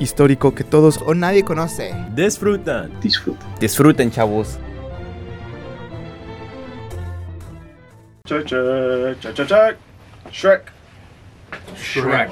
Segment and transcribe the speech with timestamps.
[0.00, 1.94] Histórico que todos O nadie conoce.
[2.14, 2.90] disfrutan.
[3.60, 4.58] disfruten, chavos.
[8.26, 9.76] Check, check, check, check.
[10.32, 10.62] Shrek.
[11.76, 12.30] Shrek.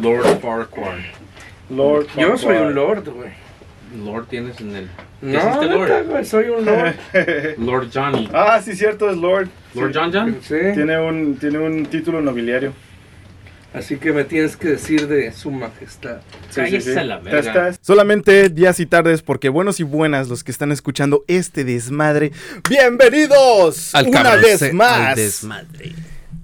[0.00, 0.98] Lord Farquaad.
[1.68, 2.06] Lord.
[2.16, 3.30] Yo soy un lord, güey.
[4.04, 4.88] Lord tienes en el.
[5.20, 6.06] ¿Qué No, hiciste Lord?
[6.08, 6.94] güey, soy un lord.
[7.58, 8.28] Lord Johnny.
[8.32, 9.48] ah, sí, cierto, es Lord.
[9.74, 9.98] Lord Sí.
[9.98, 10.36] John John.
[10.42, 10.54] Sí.
[10.74, 12.72] Tiene un, tiene un título nobiliario.
[13.74, 16.18] Así que me tienes que decir de su majestad.
[16.50, 17.38] Sí, a la verga.
[17.40, 22.32] estás- Solamente días y tardes porque buenos y buenas los que están escuchando este desmadre.
[22.68, 25.92] Bienvenidos Al una cabrón vez set, más Al desmadre.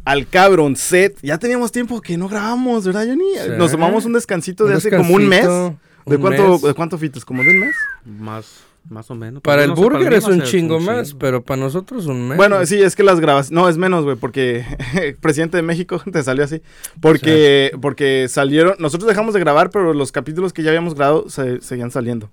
[0.07, 1.19] al Cabron Set.
[1.23, 3.35] Ya teníamos tiempo que no grabamos, ¿verdad, Johnny?
[3.35, 3.51] Sí.
[3.59, 5.45] Nos tomamos un descansito de Un hace como un mes.
[5.45, 6.63] ¿De un cuánto, mes.
[6.63, 7.27] ¿De cuánto fitos?
[7.27, 7.75] ¿Como de un mes?
[8.07, 8.47] Más,
[8.89, 9.43] más o menos.
[9.43, 11.19] Para el no sé, para burger es un chingo un más, chingo.
[11.19, 12.37] pero para nosotros un mes.
[12.37, 13.51] Bueno, sí, es que las grabas.
[13.51, 14.65] No, es menos, güey, porque
[15.21, 16.63] presidente de México te salió así.
[17.01, 18.77] Porque, porque salieron.
[18.79, 22.31] Nosotros dejamos de grabar, pero los capítulos que ya habíamos grabado se, seguían saliendo.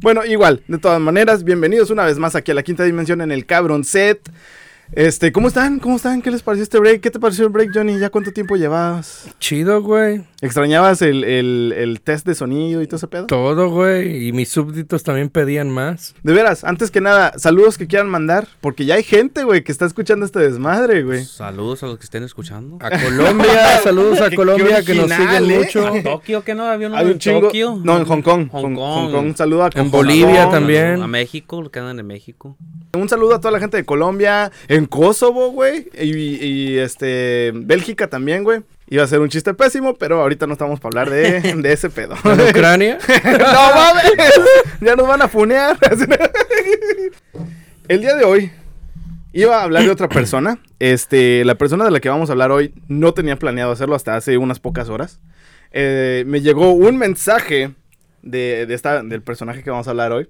[0.00, 3.32] Bueno, igual, de todas maneras, bienvenidos una vez más aquí a la quinta dimensión en
[3.32, 4.30] el Cabron Set.
[4.92, 5.78] Este, ¿cómo están?
[5.78, 6.20] ¿Cómo están?
[6.20, 7.00] ¿Qué les pareció este break?
[7.00, 7.98] ¿Qué te pareció el break, Johnny?
[8.00, 9.28] ¿Ya cuánto tiempo llevabas?
[9.38, 10.22] Chido, güey.
[10.40, 13.26] ¿Extrañabas el, el- el test de sonido y todo ese pedo?
[13.26, 14.26] Todo, güey.
[14.26, 16.16] Y mis súbditos también pedían más.
[16.24, 19.70] De veras, antes que nada, saludos que quieran mandar, porque ya hay gente, güey, que
[19.70, 21.24] está escuchando este desmadre, güey.
[21.24, 22.78] Saludos a los que estén escuchando.
[22.80, 25.58] A Colombia, saludos a Qué- Colombia qué que nos siguen ¿eh?
[25.58, 25.86] mucho.
[25.86, 26.64] ¿A Tokio que no?
[26.64, 27.40] Había uno Hay en un chingo.
[27.42, 27.78] Tokio.
[27.80, 28.48] No, en Hong Kong.
[28.50, 28.74] Hong Hong
[29.12, 29.14] Kong.
[29.24, 30.52] Un saludo a En Hong Bolivia Kong.
[30.54, 31.00] también.
[31.00, 32.56] A México, los que andan de México.
[32.92, 35.88] Un saludo a toda la gente de Colombia, en Kosovo, güey.
[35.98, 38.62] Y, y, este, Bélgica también, güey.
[38.88, 41.90] Iba a ser un chiste pésimo, pero ahorita no estamos para hablar de, de ese
[41.90, 42.16] pedo.
[42.24, 42.98] En Ucrania.
[43.24, 44.12] no mames,
[44.80, 45.78] ya nos van a funear.
[47.88, 48.50] El día de hoy
[49.32, 50.58] iba a hablar de otra persona.
[50.78, 54.16] Este, la persona de la que vamos a hablar hoy no tenía planeado hacerlo hasta
[54.16, 55.20] hace unas pocas horas.
[55.72, 57.72] Eh, me llegó un mensaje
[58.22, 60.28] de, de esta, del personaje que vamos a hablar hoy.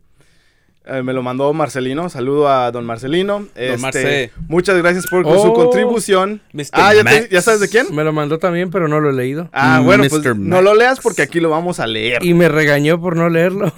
[0.87, 2.09] Eh, me lo mandó Marcelino.
[2.09, 3.47] Saludo a don Marcelino.
[3.55, 4.31] Este, Marce.
[4.49, 5.53] Muchas gracias por su Oh.
[5.55, 6.41] contribución.
[6.53, 6.65] Mr.
[6.73, 7.29] Ah, ¿ya, te- Max.
[7.31, 7.95] ¿ya sabes de quién?
[7.95, 9.49] Me lo mandó también, pero no lo he leído.
[9.53, 12.25] Ah, bueno, pues no lo leas porque aquí lo vamos a leer.
[12.25, 13.73] Y me regañó por no leerlo.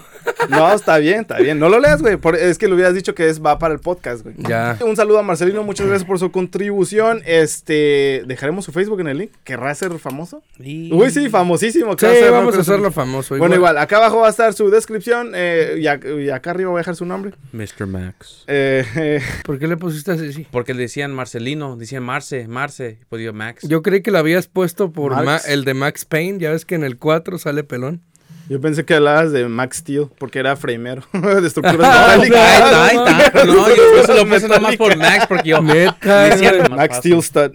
[0.49, 1.59] No, está bien, está bien.
[1.59, 2.19] No lo leas, güey.
[2.41, 4.35] Es que lo hubieras dicho que es va para el podcast, güey.
[4.39, 4.79] Ya.
[4.85, 7.23] Un saludo a Marcelino, muchas gracias por su contribución.
[7.25, 9.31] Este, dejaremos su Facebook en el link.
[9.45, 10.43] ¿Querrá ser famoso?
[10.59, 11.93] Uy, sí, famosísimo.
[11.93, 13.37] Sí, ser- vamos a hacerlo famoso.
[13.37, 16.71] Bueno, igual, acá abajo va a estar su descripción eh, y, ac- y acá arriba
[16.71, 17.33] voy a dejar su nombre.
[17.53, 17.87] Mr.
[17.87, 18.45] Max.
[18.47, 20.47] Eh, eh, ¿Por qué le pusiste así?
[20.51, 22.99] Porque le decían Marcelino, decían Marce, Marce.
[23.09, 23.67] Pues yo Max.
[23.67, 25.13] Yo creí que lo habías puesto por.
[25.25, 26.39] Ma- el de Max Payne.
[26.39, 28.01] Ya ves que en el 4 sale pelón.
[28.49, 31.77] Yo pensé que hablabas de Max Steel porque era framero de estructuras
[32.19, 32.39] metálicas.
[32.41, 33.45] Ahí está, ahí está.
[33.45, 34.97] No, yo, se lo puse nada más por.
[34.97, 35.61] Max porque yo.
[35.63, 36.97] Neta, Max.
[36.99, 37.53] Steel Stud.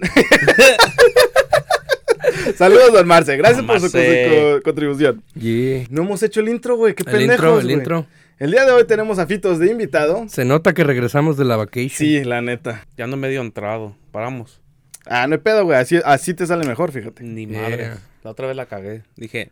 [2.56, 3.38] Saludos, don Marce.
[3.38, 4.60] Gracias por su, Marce.
[4.64, 5.24] contribución.
[5.36, 5.86] Yeah.
[5.90, 6.94] No hemos hecho el intro, güey.
[6.94, 8.06] Qué El pendejos, intro, el intro.
[8.40, 10.26] El día de hoy tenemos a Fitos de invitado.
[10.30, 11.90] Se nota que regresamos de la vacation.
[11.90, 12.86] Sí, la neta.
[12.98, 13.96] Ya ando medio entrado.
[14.12, 14.62] Paramos.
[15.06, 15.78] Ah, no hay pedo, güey.
[15.78, 17.24] Así, así te sale mejor, fíjate.
[17.24, 17.62] Ni Yeah.
[17.62, 17.92] madre.
[18.24, 19.04] La otra vez la cagué.
[19.16, 19.50] Dije,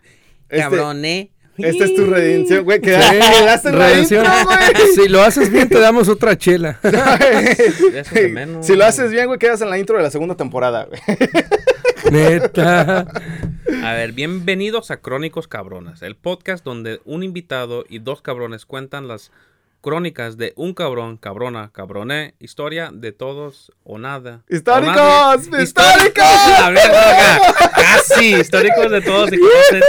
[0.50, 1.32] Este- cabroné.
[1.58, 2.82] Esta es tu redención, güey.
[2.82, 4.26] Quedaste en la redención.
[4.26, 4.88] intro, güey.
[4.94, 6.80] Si lo haces bien, te damos otra chela.
[6.84, 8.66] Eso de menos.
[8.66, 11.00] si lo haces bien, güey, quedas en la intro de la segunda temporada, güey.
[12.12, 13.08] Neta.
[13.84, 19.08] A ver, bienvenidos a Crónicos Cabronas, el podcast donde un invitado y dos cabrones cuentan
[19.08, 19.32] las
[19.86, 24.42] crónicas de un cabrón, cabrona, cabroné, historia de todos o nada.
[24.50, 24.98] ¡Históricos!
[24.98, 25.62] O.
[25.62, 26.24] ¡Históricos!
[26.24, 27.40] A ver, verga.
[27.76, 29.82] Casi, históricos de todos y conocen.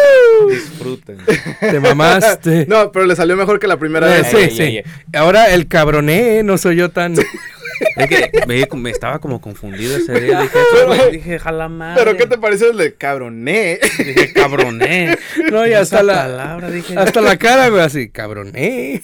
[0.51, 1.19] Disfruten.
[1.61, 2.67] Te mamaste.
[2.69, 4.29] No, pero le salió mejor que la primera Eh, vez.
[4.31, 4.83] sí, sí.
[5.15, 7.15] Ahora el cabroné, no soy yo tan.
[7.97, 10.43] Es que me, me estaba como confundido ese día.
[10.43, 12.03] Dije, dije, jala madre.
[12.03, 13.79] Pero ¿qué te pareció el de cabroné?
[13.99, 15.19] Dije, cabroné.
[15.51, 16.15] No, y hasta la.
[16.23, 16.97] palabra, dije.
[16.97, 19.01] Hasta la cara, güey, así, cabroné.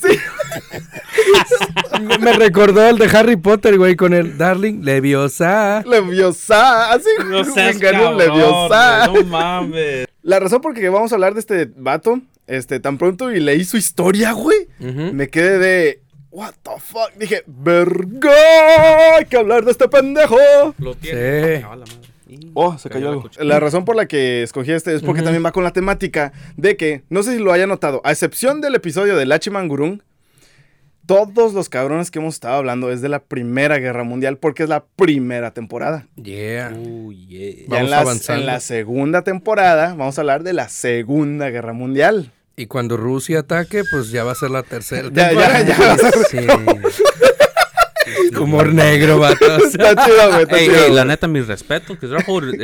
[2.01, 5.83] me, me recordó el de Harry Potter, güey, con el Darling Leviosa.
[5.87, 6.93] Leviosa.
[6.93, 9.07] Así, No seas cabrón, Leviosa.
[9.09, 10.07] No mames.
[10.23, 13.65] La razón por que vamos a hablar de este vato, este, tan pronto y leí
[13.65, 16.03] su historia, güey, me quedé de.
[16.33, 17.13] What the fuck?
[17.19, 20.37] Dije, verga, hay que hablar de este pendejo.
[20.79, 21.59] Lo tiene.
[22.27, 22.51] Sí.
[22.55, 23.31] Oh, se cayó la algo.
[23.41, 26.79] La razón por la que escogí este es porque también va con la temática de
[26.79, 30.01] que, no sé si lo haya notado, a excepción del episodio de Lachimangurung,
[31.05, 34.71] todos los cabrones que hemos estado hablando es de la Primera Guerra Mundial porque es
[34.71, 36.07] la primera temporada.
[36.17, 36.73] Yeah.
[36.75, 37.51] Uh, yeah.
[37.51, 38.41] Ya Vamos en, la, avanzando.
[38.41, 42.33] en la segunda temporada vamos a hablar de la Segunda Guerra Mundial.
[42.63, 45.09] Y cuando Rusia ataque, pues ya va a ser la tercera.
[45.13, 46.11] Ya, ya, temporada.
[46.31, 46.39] Sí.
[48.39, 49.57] Humor negro, vato.
[49.57, 50.93] Está chido, güey, está Ey, chido, ey, güey.
[50.95, 51.99] la neta, mis respetos.
[51.99, 52.07] Que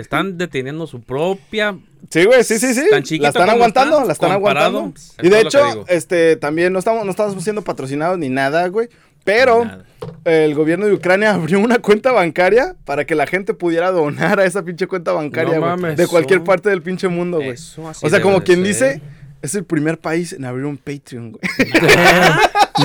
[0.00, 1.76] están deteniendo su propia.
[2.10, 2.86] Sí, güey, sí, sí, sí.
[2.90, 4.92] Tan La están aguantando, está, la están aguantando.
[5.22, 8.88] Y de hecho, este, también no estamos, no estamos siendo patrocinados ni nada, güey.
[9.24, 9.84] Pero Nada.
[10.24, 14.44] el gobierno de Ucrania abrió una cuenta bancaria para que la gente pudiera donar a
[14.44, 15.70] esa pinche cuenta bancaria, No güey.
[15.72, 15.96] mames.
[15.96, 17.50] De cualquier Eso- parte del pinche mundo, güey.
[17.50, 18.66] Eso así O sea, como quien ser.
[18.66, 19.02] dice,
[19.42, 21.42] es el primer país en abrir un Patreon, güey.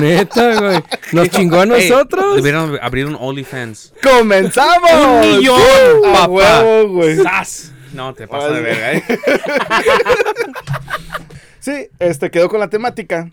[0.00, 0.82] Neta, güey.
[1.12, 2.36] Nos chingó a nosotros.
[2.36, 3.92] Debieron abrir un OnlyFans.
[4.02, 4.90] ¡Comenzamos!
[4.92, 5.60] ¡Un millón,
[6.02, 6.06] ¡Uh!
[6.06, 6.28] ¡A papá!
[6.28, 7.16] huevo, güey!
[7.16, 7.72] ¡Sas!
[7.92, 9.04] No, te pasa de verga, ¿eh?
[11.60, 13.30] Sí, este quedó con la temática.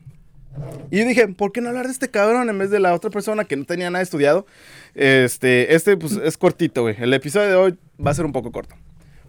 [0.89, 3.43] Y dije, ¿por qué no hablar de este cabrón en vez de la otra persona
[3.43, 4.45] que no tenía nada estudiado?
[4.95, 6.95] Este, este pues es cortito, güey.
[6.97, 8.75] El episodio de hoy va a ser un poco corto.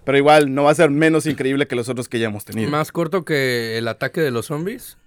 [0.04, 2.70] Pero igual no va a ser menos increíble que los otros que ya hemos tenido.
[2.70, 4.98] Más corto que el ataque de los zombies.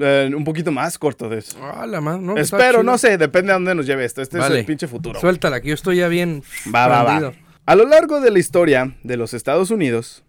[0.00, 1.56] Eh, un poquito más corto de eso.
[1.62, 2.36] Ah, la no.
[2.36, 4.22] Espero, no sé, depende a dónde nos lleve esto.
[4.22, 5.20] Este es el pinche futuro.
[5.20, 6.42] Suéltala, que yo estoy ya bien.
[6.74, 7.32] Va, va, va.
[7.66, 10.24] A lo largo de la historia de los Estados Unidos,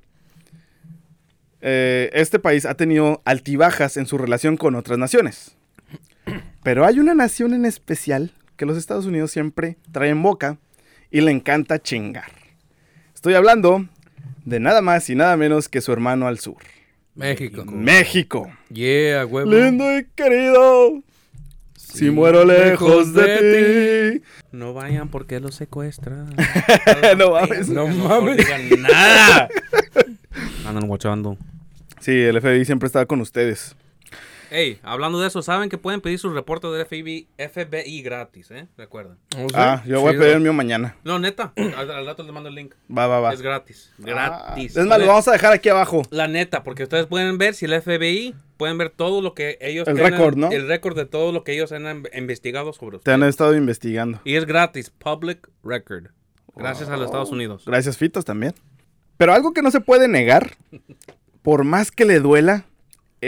[1.62, 5.58] eh, este país ha tenido altibajas en su relación con otras naciones.
[6.64, 10.58] Pero hay una nación en especial que los Estados Unidos siempre trae en boca
[11.12, 12.32] y le encanta chingar.
[13.26, 13.84] Estoy hablando
[14.46, 16.58] de nada más y nada menos que su hermano al sur,
[17.16, 17.66] México.
[17.66, 18.52] México.
[18.72, 19.50] Yeah, huevo.
[19.52, 21.02] Lindo y querido,
[21.76, 24.24] si muero lejos de ti.
[24.52, 26.36] No vayan porque los secuestran.
[27.18, 27.68] No mames.
[27.68, 28.38] No No mames.
[28.38, 29.50] digan nada.
[30.68, 31.36] Andan guachando.
[32.02, 33.76] Sí, el FBI siempre estaba con ustedes.
[34.56, 38.68] Ey, hablando de eso, ¿saben que pueden pedir sus reportes del FBI, FBI gratis, eh?
[38.78, 39.18] Recuerden.
[39.38, 39.56] ¿Oh, sí?
[39.56, 40.96] Ah, yo voy a pedir el mío mañana.
[41.04, 41.52] No, neta.
[41.58, 42.74] Al, al rato les mando el link.
[42.90, 43.34] Va, va, va.
[43.34, 43.92] Es gratis.
[43.98, 44.78] Gratis.
[44.78, 46.04] Ah, es más, lo vamos a dejar aquí abajo.
[46.10, 49.88] La neta, porque ustedes pueden ver si el FBI pueden ver todo lo que ellos
[49.90, 50.50] El récord, ¿no?
[50.52, 53.14] El récord de todo lo que ellos han in- investigado sobre Te ustedes.
[53.16, 54.22] han estado investigando.
[54.24, 56.06] Y es gratis, public record.
[56.56, 57.64] Gracias a los Estados Unidos.
[57.66, 58.54] Gracias, Fitos, también.
[59.18, 60.56] Pero algo que no se puede negar,
[61.42, 62.64] por más que le duela,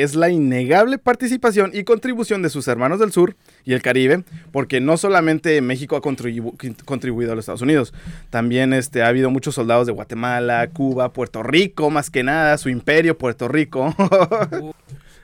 [0.04, 3.36] es la innegable participación y contribución de sus hermanos del sur
[3.66, 6.56] y el Caribe, porque no solamente México ha contribu-
[6.86, 7.94] contribuido a los Estados Unidos,
[8.30, 12.70] también este, ha habido muchos soldados de Guatemala, Cuba, Puerto Rico, más que nada, su
[12.70, 13.96] imperio, Puerto Rico.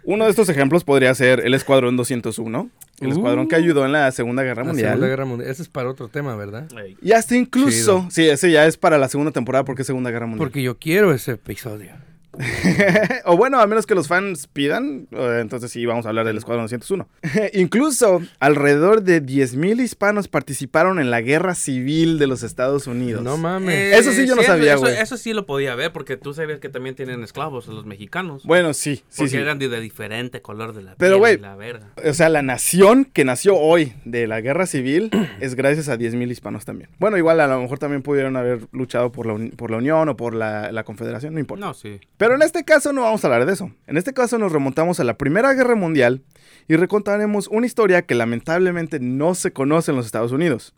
[0.05, 2.69] Uno de estos ejemplos podría ser el Escuadrón 201,
[2.99, 4.89] el escuadrón que ayudó en la Segunda Guerra La Mundial.
[4.89, 5.49] Segunda Guerra Mundial.
[5.49, 6.67] Ese es para otro tema, ¿verdad?
[7.01, 8.07] Y hasta incluso, Chido.
[8.11, 10.45] sí, ese ya es para la segunda temporada porque es Segunda Guerra Mundial.
[10.45, 11.91] Porque yo quiero ese episodio.
[13.25, 16.38] o bueno, a menos que los fans pidan, eh, entonces sí vamos a hablar del
[16.38, 17.07] Escuadrón 201.
[17.53, 23.24] incluso alrededor de 10.000 hispanos participaron en la Guerra Civil de los Estados Unidos.
[23.24, 23.75] No mames.
[23.75, 24.94] Eh, Eso sí yo no sabía, eso- güey.
[24.97, 28.44] Eso, sí lo podía ver, porque tú sabías que también tienen esclavos los mexicanos.
[28.44, 29.38] Bueno, sí, sí, porque sí.
[29.38, 31.91] eran de, de diferente color de la Pero, piel y la verga.
[32.03, 36.31] O sea, la nación que nació hoy de la guerra civil es gracias a 10.000
[36.31, 36.89] hispanos también.
[37.00, 40.18] Bueno, igual a lo mejor también pudieron haber luchado por la, por la Unión o
[40.18, 41.65] por la, la Confederación, no importa.
[41.65, 42.00] No, sí.
[42.23, 43.69] Pero en este caso no vamos a hablar de eso.
[43.85, 46.21] En este caso nos remontamos a la Primera Guerra Mundial
[46.69, 50.74] y recontaremos una historia que lamentablemente no se conoce en los Estados Unidos.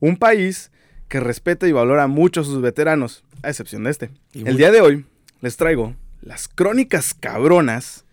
[0.00, 0.70] Un país
[1.08, 4.10] que respeta y valora mucho a sus veteranos, a excepción de este.
[4.32, 5.04] Y El día de hoy
[5.42, 8.06] les traigo las crónicas cabronas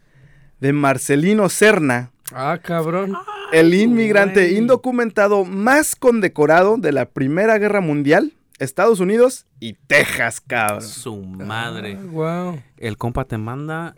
[0.60, 3.14] de Marcelino Serna, Ah, cabrón.
[3.54, 10.82] el inmigrante indocumentado más condecorado de la Primera Guerra Mundial, Estados Unidos y Texas, cabrón.
[10.82, 11.96] Su madre.
[11.96, 12.60] wow.
[12.78, 13.96] El compa te manda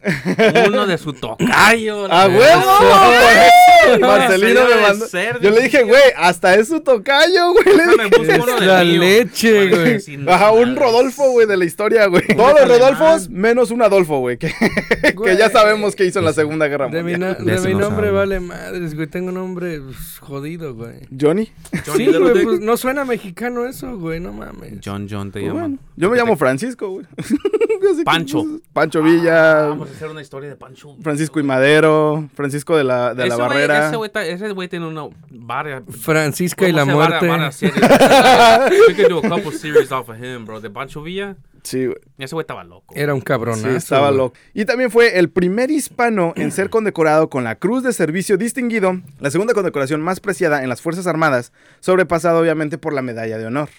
[0.67, 2.05] uno de su tocayo.
[2.11, 3.99] ¡A huevo!
[3.99, 5.07] Marcelino me de mandó.
[5.07, 7.77] ser, Yo le dije, güey, hasta es su tocayo, güey.
[7.77, 8.39] Le dije.
[8.41, 9.01] uno del la mío.
[9.01, 10.27] leche, güey.
[10.27, 10.75] Ajá, un.
[10.75, 12.27] Rodolfo, güey, de la historia, güey.
[12.35, 12.67] Todos los.
[12.79, 14.37] Rodolfos, menos un Adolfo, güey.
[14.37, 14.51] Que,
[15.37, 17.37] ya sabemos que hizo en la Segunda Guerra De mi, Mundial.
[17.39, 18.17] na- De de mi no nombre sabe.
[18.17, 19.07] vale madres, güey.
[19.07, 21.07] Tengo un nombre pues, jodido, güey.
[21.19, 21.51] Johnny.
[21.85, 24.19] Johnny sí, güey, pues no suena mexicano eso, güey.
[24.19, 24.73] No mames.
[24.83, 25.67] John John te Pues llama.
[25.77, 27.05] bueno, yo me llamo Francisco, güey.
[28.05, 28.43] Pancho.
[28.43, 30.95] pues, Pancho Villa, Vamos a hacer una historia de Pancho.
[31.01, 33.87] Francisco y Madero, Francisco de la, de la Ese güey- Barrera.
[33.87, 35.83] Ese güey ta- ese güey tiene una varias.
[36.01, 37.27] Francisca y la muerte.
[37.51, 37.75] series.
[38.87, 40.59] We could do a couple series off of him, bro.
[40.61, 41.35] De Pancho Villa.
[41.63, 41.97] Sí, güey.
[42.19, 42.93] Ese güey estaba loco.
[42.95, 43.55] Era un cabrón.
[43.59, 44.35] Sí, estaba loco.
[44.53, 49.01] Y también fue el primer hispano en ser condecorado con la Cruz de Servicio Distinguido,
[49.19, 53.47] la segunda condecoración más preciada en las Fuerzas Armadas, sobrepasado obviamente por la Medalla de
[53.47, 53.69] Honor.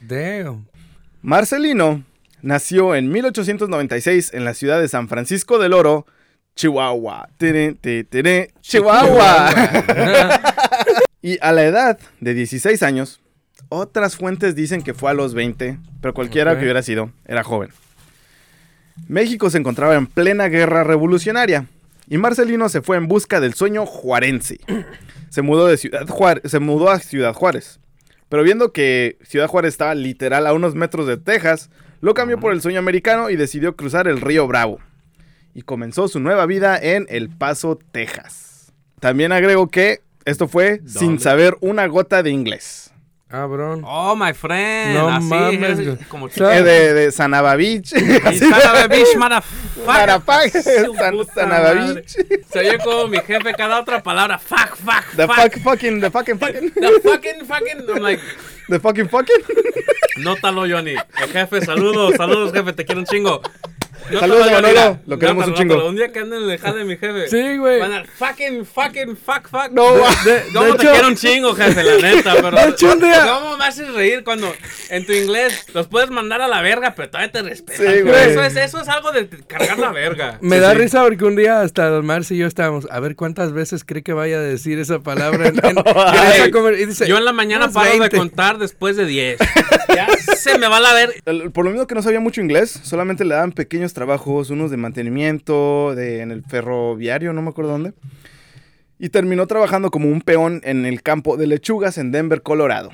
[0.00, 0.66] Damn.
[1.22, 2.02] Marcelino
[2.40, 6.06] nació en 1896 en la ciudad de San Francisco del Oro,
[6.56, 7.28] Chihuahua.
[7.36, 9.50] Tere, te, tere, Chihuahua.
[11.22, 13.20] y a la edad de 16 años,
[13.68, 17.70] otras fuentes dicen que fue a los 20, pero cualquiera que hubiera sido, era joven.
[19.06, 21.66] México se encontraba en plena guerra revolucionaria
[22.08, 24.58] y Marcelino se fue en busca del sueño juarense.
[25.28, 27.78] Se mudó, de Ciudad Juárez, se mudó a Ciudad Juárez.
[28.30, 31.68] Pero viendo que Ciudad Juárez estaba literal a unos metros de Texas,
[32.00, 34.78] lo cambió por el sueño americano y decidió cruzar el río Bravo.
[35.52, 38.72] Y comenzó su nueva vida en El Paso, Texas.
[39.00, 42.89] También agrego que esto fue sin saber una gota de inglés.
[43.30, 43.82] Cabrón.
[43.86, 44.94] Oh, my friend.
[44.98, 47.92] No así mames, es, como Eh, de, de Sanaba Beach.
[47.92, 49.86] Y Sanaba Beach, motherfucker.
[49.86, 51.94] Marapag, Su San- puta Sanaba madre.
[52.02, 52.16] Beach.
[52.50, 54.36] Se oye como mi jefe cada otra palabra.
[54.38, 55.36] Fuck, fuck, The fuck.
[55.36, 57.78] fuck, fucking, the fucking, fucking, The fucking, fucking.
[57.88, 58.20] I'm like,
[58.68, 59.36] the fucking, fucking.
[60.18, 60.94] nótalo, Johnny.
[61.22, 63.40] El jefe, saludos, saludos, jefe, te quiero un chingo.
[64.10, 65.88] Nótalo, Saludos, Johnny, Manolo, lo queremos un Nótalo, chingo.
[65.88, 67.28] Un día que anden en el jale de mi jefe.
[67.28, 67.80] Sí, güey.
[67.80, 69.70] Van a fucking, fucking, fuck, fuck.
[69.72, 70.00] No, De,
[70.32, 71.82] de- ¿Cómo de te hecho, quiero un chingo, jefe?
[71.82, 72.50] La neta, pero.
[72.50, 74.52] De hecho, un día- ¿Cómo me haces reír cuando
[74.90, 77.86] en tu inglés los puedes mandar a la verga, pero todavía te respetan?
[77.94, 78.30] Sí, güey.
[78.30, 80.38] Eso es, eso es algo de cargar la verga.
[80.40, 80.78] me Sí, da sí.
[80.78, 84.02] risa porque un día hasta Don Marce y yo estábamos, a ver cuántas veces cree
[84.02, 85.48] que vaya a decir esa palabra.
[85.48, 88.16] En, en- Ay, conver- y dice, Yo en la mañana "Unas paro de 20".
[88.16, 89.38] contar después de 10.
[89.94, 91.14] Ya se me va la verga.
[91.26, 94.70] El- Por lo mismo que no sabía mucho inglés, solamente le daban pequeños trabajos, unos
[94.70, 97.92] de mantenimiento, de, en el ferroviario, no me acuerdo dónde.
[98.98, 102.88] Y terminó trabajando como un peón en el campo de lechugas en Denver, Colorado.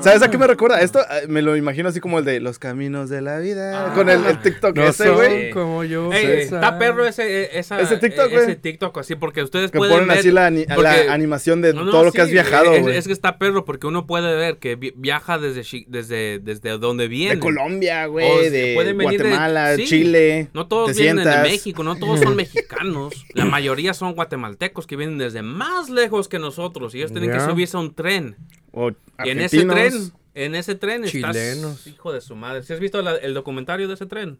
[0.00, 0.80] ¿Sabes a qué me recuerda?
[0.82, 3.86] Esto eh, me lo imagino así como el de los caminos de la vida.
[3.86, 3.94] Ah.
[3.94, 5.50] con el, el TikTok No ese, son güey.
[5.52, 6.12] como yo.
[6.12, 6.62] Ey, César.
[6.62, 8.56] está perro ese, eh, esa, Ese TikTok, eh, ese güey.
[8.56, 10.18] TikTok así, porque ustedes Que pueden ponen ver.
[10.18, 12.82] así la, ani- la porque- animación de No, no, todo lo que has viajado, es,
[12.82, 12.96] güey.
[12.96, 17.08] es que está perro porque uno puede ver que vi- viaja desde, desde, desde donde
[17.08, 17.36] viene.
[17.36, 19.86] De Colombia, güey, de venir de- Guatemala, sí.
[19.86, 20.48] Chile.
[20.52, 21.38] No todos vienen de.
[21.42, 23.24] México, no todos son mexicanos.
[23.32, 27.40] La mayoría son guatemaltecos que vienen desde más lejos que nosotros y ellos tienen que
[27.40, 28.36] subirse a un tren.
[28.76, 29.74] O Y en ese argentinos.
[29.76, 31.36] tren, en ese tren Chilenos.
[31.78, 32.62] estás hijo de su madre.
[32.64, 34.38] ¿Sí has visto la- el documentario de ese tren?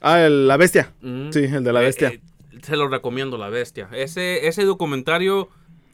[0.00, 0.92] Ah, el- la bestia.
[1.00, 1.30] Mm.
[1.30, 2.08] Sí, el de la Eh, bestia.
[2.08, 2.20] eh,
[2.62, 3.88] se lo recomiendo, La Bestia.
[3.92, 5.48] Ese, ese documentario...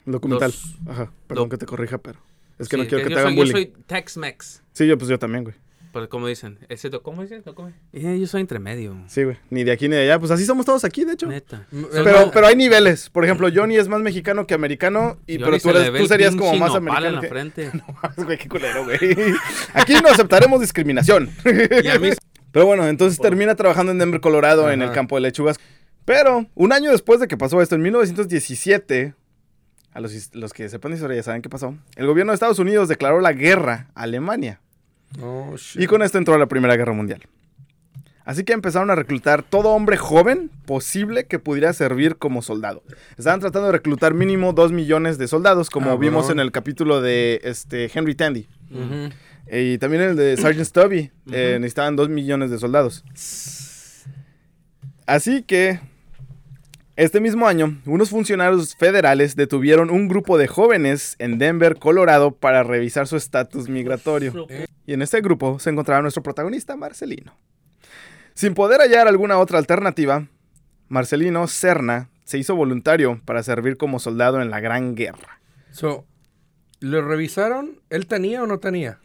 [0.07, 0.51] El documental.
[0.51, 2.19] los- Ajá, perdón lo- que te corrija, pero.
[2.59, 3.53] Es que no sí, quiero que yo te hagan soy, bullying.
[3.53, 4.63] Yo soy Tex-Mex.
[4.73, 5.57] Sí, yo pues yo también, güey.
[5.95, 7.43] Pero como dicen, ese ¿cómo dicen?
[7.55, 7.73] ¿Cómo?
[7.93, 8.97] Eh, yo soy entremedio.
[9.07, 9.37] Sí, güey.
[9.49, 10.19] Ni de aquí ni de allá.
[10.19, 11.29] Pues así somos todos aquí, de hecho.
[11.29, 11.67] Neta.
[11.73, 13.09] M- Soy Pero, pero hay niveles.
[13.11, 15.19] Por ejemplo, Johnny es más mexicano que americano.
[15.27, 17.07] Y, Johnny pero tú, eres, tú serías como más americano.
[17.07, 17.71] en la que- frente.
[18.17, 18.99] Güey, qué culero, güey.
[19.73, 21.31] Aquí no aceptaremos discriminación.
[21.85, 22.11] Y a mí
[22.51, 25.59] Pero bueno, entonces termina trabajando en Denver, Colorado, en el campo de lechugas.
[26.05, 29.15] Pero un año después de que pasó esto, en 1917,
[29.93, 32.89] a los, los que sepan historia ya saben qué pasó, el gobierno de Estados Unidos
[32.89, 34.61] declaró la guerra a Alemania.
[35.21, 35.55] Oh.
[35.77, 37.23] Y con esto entró la Primera Guerra Mundial.
[38.25, 42.83] Así que empezaron a reclutar todo hombre joven posible que pudiera servir como soldado.
[43.19, 47.41] Estaban tratando de reclutar mínimo 2 millones de soldados, como vimos en el capítulo de
[47.45, 48.49] este, Henry Tandy.
[49.53, 51.11] Y también el de Sergeant Stubby.
[51.33, 53.05] eh, necesitaban 2 millones de soldados.
[55.07, 55.81] Así que,
[56.97, 62.63] este mismo año, unos funcionarios federales detuvieron un grupo de jóvenes en Denver, Colorado, para
[62.63, 64.47] revisar su estatus migratorio.
[64.87, 67.37] Y en este grupo se encontraba nuestro protagonista, Marcelino.
[68.35, 70.29] Sin poder hallar alguna otra alternativa,
[70.89, 75.41] Marcelino Serna se hizo voluntario para servir como soldado en la Gran Guerra.
[75.71, 76.07] So,
[76.81, 77.81] ¿lo revisaron?
[77.91, 78.99] ¿Él tenía o no tenía?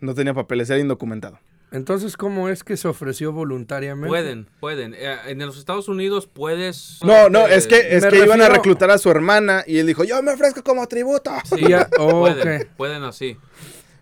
[0.00, 1.38] No tenía papeles, era indocumentado.
[1.70, 4.08] Entonces, ¿cómo es que se ofreció voluntariamente?
[4.08, 4.94] Pueden, pueden.
[4.94, 6.98] Eh, en los Estados Unidos puedes...
[7.02, 9.86] No, no, eh, es que, es que iban a reclutar a su hermana y él
[9.86, 11.30] dijo, yo me ofrezco como tributo.
[11.44, 13.36] Sí, ya- oh, pueden, pueden así.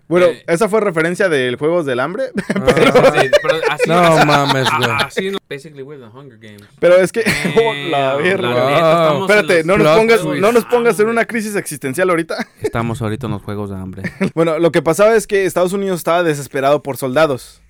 [0.09, 4.27] Bueno, Eh, esa fue referencia del Juegos del Hambre, Sí, sí, pero así, No así-
[4.27, 4.91] mames, güey.
[5.01, 6.63] Así, no- basically, we're the Hunger Games.
[6.79, 7.21] pero es que...
[7.57, 8.25] oh, Eh, la Wow.
[8.25, 12.37] estamos en Espérate, no nos, pongas, no nos pongas en una crisis existencial ahorita.
[12.63, 14.03] Estamos ahorita en los Juegos de Hambre.
[14.35, 17.61] Bueno, lo que pasaba es que Estados Unidos estaba desesperado por soldados.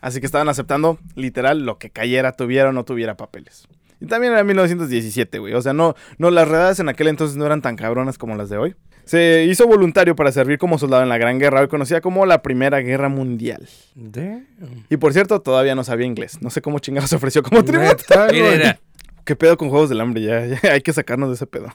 [0.00, 3.66] Así que estaban aceptando, literal, lo que cayera, tuviera o no tuviera papeles.
[4.00, 5.54] Y también era 1917, güey.
[5.54, 8.48] O sea, no, no, las redadas en aquel entonces no eran tan cabronas como las
[8.48, 8.76] de hoy.
[9.08, 12.42] Se hizo voluntario para servir como soldado en la Gran Guerra, hoy conocida como la
[12.42, 13.66] Primera Guerra Mundial.
[13.94, 14.46] Damn.
[14.90, 16.42] Y por cierto, todavía no sabía inglés.
[16.42, 18.04] No sé cómo chingados se ofreció como tributo.
[19.24, 20.20] ¿Qué pedo con Juegos del Hambre?
[20.20, 21.72] Ya, ya hay que sacarnos de ese pedo.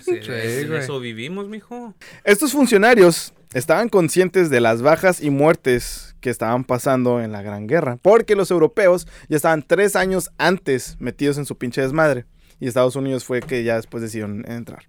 [0.00, 0.20] sí,
[0.78, 1.92] eso vivimos, mijo.
[2.22, 7.66] Estos funcionarios estaban conscientes de las bajas y muertes que estaban pasando en la Gran
[7.66, 12.26] Guerra, porque los europeos ya estaban tres años antes metidos en su pinche desmadre.
[12.58, 14.84] Y Estados Unidos fue que ya después decidieron entrar.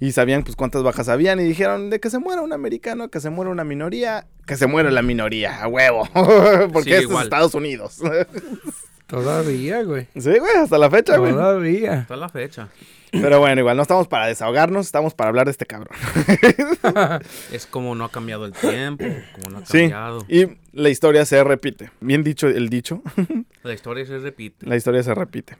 [0.00, 3.20] Y sabían pues cuántas bajas habían y dijeron de que se muera un americano, que
[3.20, 6.08] se muera una minoría, que se muera la minoría, a huevo.
[6.72, 7.18] Porque Sí, esto igual.
[7.18, 8.00] es Estados Unidos.
[9.06, 10.08] Todavía, güey.
[10.16, 11.32] sí, güey, hasta la fecha, güey.
[11.32, 12.00] Todavía.
[12.00, 12.68] Hasta la fecha.
[13.12, 15.96] Pero bueno, igual no estamos para desahogarnos, estamos para hablar de este cabrón.
[17.52, 20.24] Es como no ha cambiado el tiempo, como no ha Sí, cambiado.
[20.28, 21.90] y la historia se repite.
[22.00, 23.02] Bien dicho el dicho,
[23.62, 24.66] La historia se repite.
[24.66, 25.56] la historia se repite.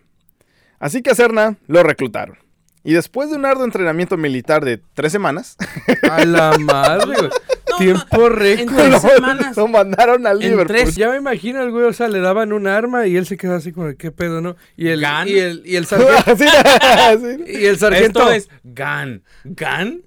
[0.78, 2.38] Así que a Serna lo reclutaron.
[2.84, 5.56] Y después de un arduo entrenamiento militar de tres semanas,
[6.10, 7.30] A la madre, güey.
[7.78, 8.76] Tiempo récord.
[8.76, 9.56] Tres semanas.
[9.56, 10.76] lo mandaron al En Liverpool.
[10.76, 13.36] tres- Ya me imagino al güey, o sea, le daban un arma y él se
[13.36, 14.56] quedaba así como, ¿qué pedo, no?
[14.76, 17.60] Y el, y el, y el sargento, Sí, sí.
[17.60, 19.22] y el sargento, Esto es Gun.
[19.44, 20.02] ¿Gun?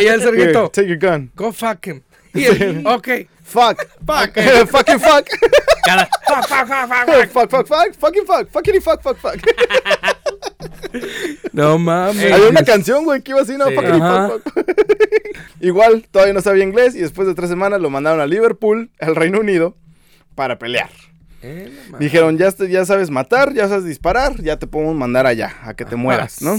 [0.00, 1.30] Y el sargento, Take your gun.
[1.34, 2.02] go fuck him.
[2.34, 3.08] Y él, ok.
[3.48, 3.78] Fuck.
[4.06, 4.34] Fuck.
[4.70, 5.26] Fucking fuck.
[5.84, 6.06] Cada...
[6.28, 7.30] Fuck, fuck, fuck, fuck, fuck.
[7.30, 7.94] fuck, fuck, fuck.
[7.98, 8.50] Fucking fuck.
[8.50, 9.36] Fucking fuck, fuck, fuck.
[11.52, 12.32] No mames.
[12.32, 13.74] Había una canción, güey, que iba así, no, Sí.
[13.74, 14.70] fucking fuck, fuck.
[15.60, 19.16] Igual, todavía no sabía inglés y después de tres semanas lo mandaron a Liverpool, al
[19.16, 19.76] Reino Unido,
[20.34, 20.90] para pelear.
[21.42, 22.00] Eh, no mames.
[22.00, 25.74] Dijeron, ya, est- ya sabes matar, ya sabes disparar, ya te podemos mandar allá, a
[25.74, 26.56] que te mueras, ¿no?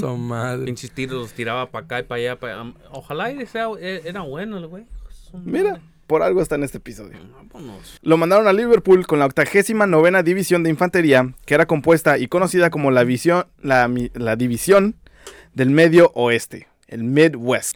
[0.65, 2.35] Pinches tiros los tiraba para acá y para allá.
[2.39, 2.73] pa' allá.
[2.91, 4.85] Ojalá y sea, e- era bueno el güey.
[5.33, 5.81] Mira, madre.
[6.09, 7.17] Por algo está en este episodio.
[7.53, 7.99] Vámonos.
[8.01, 12.27] Lo mandaron a Liverpool con la 89 novena división de infantería, que era compuesta y
[12.27, 14.95] conocida como la, visión, la, mi- la división
[15.53, 17.75] del medio oeste, el Midwest.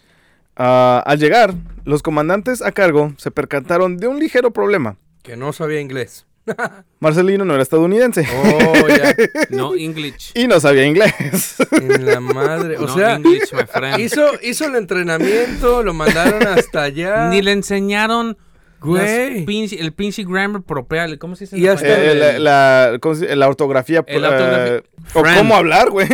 [0.55, 1.53] Ah, al llegar,
[1.85, 4.97] los comandantes a cargo se percataron de un ligero problema.
[5.21, 6.25] Que no sabía inglés.
[6.99, 9.15] Marcelino no era estadounidense Oh, ya.
[9.49, 10.31] No English.
[10.35, 11.55] y no sabía inglés.
[11.71, 12.77] En la madre.
[12.77, 13.99] O no sea, English, my friend.
[13.99, 17.29] hizo, hizo el entrenamiento, lo mandaron hasta allá.
[17.29, 18.37] Ni le enseñaron
[18.81, 19.45] Güey.
[19.45, 20.99] pinche- el pinche grammar propio.
[21.17, 21.57] ¿Cómo se dice?
[21.57, 21.87] Y hasta-?
[21.87, 22.39] Eh, la,
[22.91, 23.35] la- ¿cómo se dice?
[23.37, 24.03] La ortografía.
[24.05, 24.83] El eh, ortografía-
[25.13, 26.07] o cómo hablar, güey.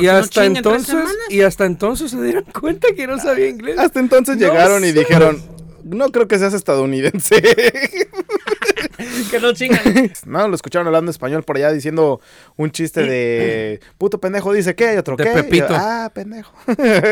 [0.00, 0.96] Y hasta entonces,
[1.30, 3.76] y hasta entonces se dieron cuenta que no sabía inglés.
[3.78, 5.42] Hasta entonces No llegaron y dijeron,
[5.84, 7.42] no creo que seas estadounidense.
[9.30, 9.80] que no chingan.
[10.26, 12.20] No, lo escucharon hablando español por allá diciendo
[12.56, 15.30] un chiste de puto pendejo dice qué y otro De qué.
[15.30, 15.68] Pepito.
[15.68, 16.52] Yo, ah, pendejo.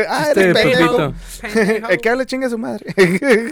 [0.09, 1.13] ah, eres de pendejo.
[1.41, 1.89] Pepito.
[1.89, 2.85] El que hable chingue a su madre.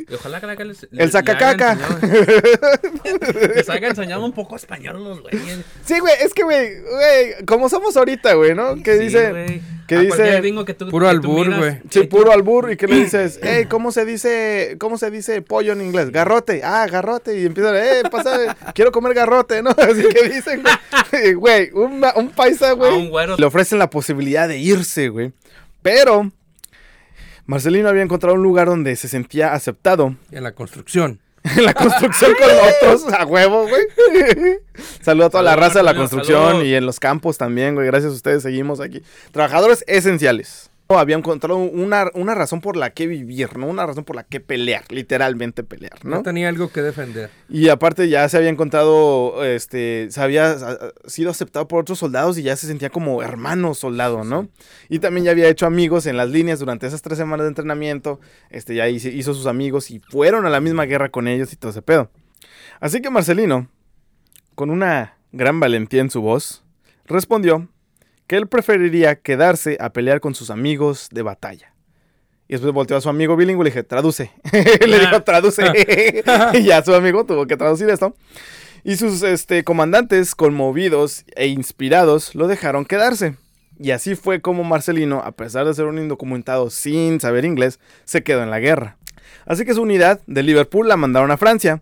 [0.09, 1.73] Y ojalá que le- que les- le- El le sacacaca.
[1.73, 5.59] enseñado- Les haya enseñado un poco español a los güeyes.
[5.85, 8.75] sí, güey, es que, güey, güey, como somos ahorita, güey, ¿no?
[8.81, 9.61] Que Sí, dice, güey.
[9.87, 11.73] que A dice- que tú- Puro que albur, güey.
[11.89, 15.41] sí, que puro albur y que le dices, hey, ¿cómo se dice, cómo se dice
[15.41, 16.11] pollo en inglés?
[16.11, 18.28] Garrote, ah, garrote, y empiezan, eh, pasa,
[18.73, 19.69] quiero comer garrote, ¿no?
[19.77, 20.63] Así que dicen,
[21.11, 23.35] güey, güey, un, un paisa, A güey, un güero.
[23.37, 25.33] le ofrecen la posibilidad de irse, güey,
[25.81, 26.31] pero
[27.45, 31.19] Marcelino había encontrado un lugar donde se sentía aceptado En la construcción.
[31.57, 32.49] en la construcción con
[32.91, 33.83] otros, a huevo, güey.
[35.01, 36.65] Saludo a toda la raza de la construcción saludos.
[36.65, 37.87] y en los campos también, güey.
[37.87, 39.01] Gracias a ustedes seguimos aquí.
[39.31, 40.68] Trabajadores esenciales.
[40.91, 43.67] Había encontrado una, una razón por la que vivir, ¿no?
[43.67, 46.23] Una razón por la que pelear, literalmente pelear, No, ¿no?
[46.23, 47.29] tenía algo que defender.
[47.47, 52.39] Y aparte ya se había encontrado, este, se había ah, sido aceptado por otros soldados
[52.39, 54.47] y ya se sentía como hermano soldado, ¿no?
[54.89, 58.19] Y también ya había hecho amigos en las líneas durante esas tres semanas de entrenamiento,
[58.49, 61.55] este, ya hizo, hizo sus amigos y fueron a la misma guerra con ellos y
[61.55, 62.09] todo ese pedo.
[62.79, 63.69] Así que Marcelino,
[64.55, 66.63] con una gran valentía en su voz,
[67.05, 67.67] respondió
[68.29, 71.73] que él preferiría quedarse a pelear con sus amigos de batalla.
[72.47, 74.31] Y después volteó a su amigo bilingüe y le dije, traduce.
[74.53, 75.63] le dijo, traduce.
[76.53, 78.15] y ya su amigo tuvo que traducir esto.
[78.83, 83.35] Y sus este, comandantes, conmovidos e inspirados, lo dejaron quedarse.
[83.79, 88.21] Y así fue como Marcelino, a pesar de ser un indocumentado sin saber inglés, se
[88.21, 88.97] quedó en la guerra.
[89.47, 91.81] Así que su unidad de Liverpool la mandaron a Francia.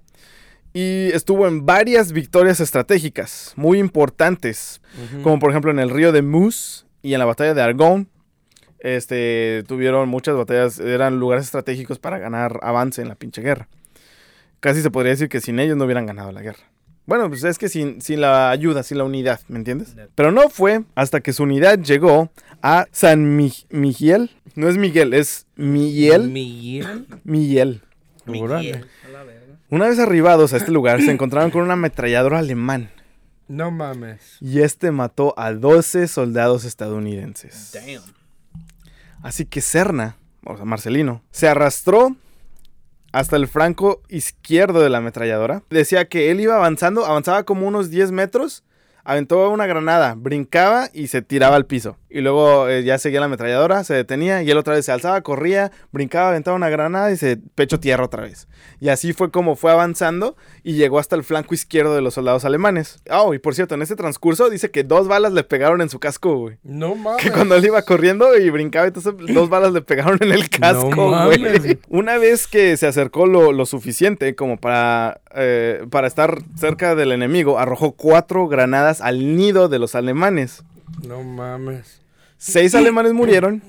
[0.73, 4.82] Y estuvo en varias victorias estratégicas muy importantes,
[5.23, 8.08] como por ejemplo en el río de Meuse y en la batalla de Argonne.
[8.80, 13.67] Este, tuvieron muchas batallas, eran lugares estratégicos para ganar avance en la pinche guerra.
[14.60, 16.60] Casi se podría decir que sin ellos no hubieran ganado la guerra.
[17.08, 19.95] Bueno, pues es que sin, sin la ayuda, sin la unidad, ¿me entiendes?
[20.13, 22.30] Pero no fue hasta que su unidad llegó
[22.62, 24.32] a San Mi- Miguel.
[24.56, 26.30] No es Miguel, es Miguel.
[27.23, 27.82] Miguel.
[28.25, 28.86] Miguel.
[29.08, 29.46] Órale.
[29.69, 32.89] Una vez arribados a este lugar, se encontraron con un ametrallador alemán.
[33.49, 34.38] No mames.
[34.39, 37.73] Y este mató a 12 soldados estadounidenses.
[37.73, 38.01] Damn.
[39.21, 42.15] Así que Serna, o sea, Marcelino, se arrastró
[43.12, 45.63] hasta el franco izquierdo de la ametralladora.
[45.69, 48.63] Decía que él iba avanzando, avanzaba como unos 10 metros,
[49.03, 51.97] aventó una granada, brincaba y se tiraba al piso.
[52.10, 55.20] Y luego eh, ya seguía la ametralladora, se detenía y él otra vez se alzaba,
[55.22, 58.48] corría, brincaba, aventaba una granada y se pecho tierra otra vez.
[58.80, 62.46] Y así fue como fue avanzando y llegó hasta el flanco izquierdo de los soldados
[62.46, 63.02] alemanes.
[63.12, 66.00] Oh, y por cierto, en este transcurso dice que dos balas le pegaron en su
[66.00, 66.58] casco, güey.
[66.63, 67.24] No mames.
[67.24, 71.10] Que cuando él iba corriendo y brincaba, entonces dos balas le pegaron en el casco,
[71.26, 71.39] güey.
[71.39, 71.78] mames.
[71.89, 77.12] Una vez que se acercó lo, lo suficiente como para, eh, para estar cerca del
[77.12, 80.63] enemigo, arrojó cuatro granadas al nido de los alemanes.
[81.05, 82.01] No mames.
[82.38, 83.62] Seis alemanes murieron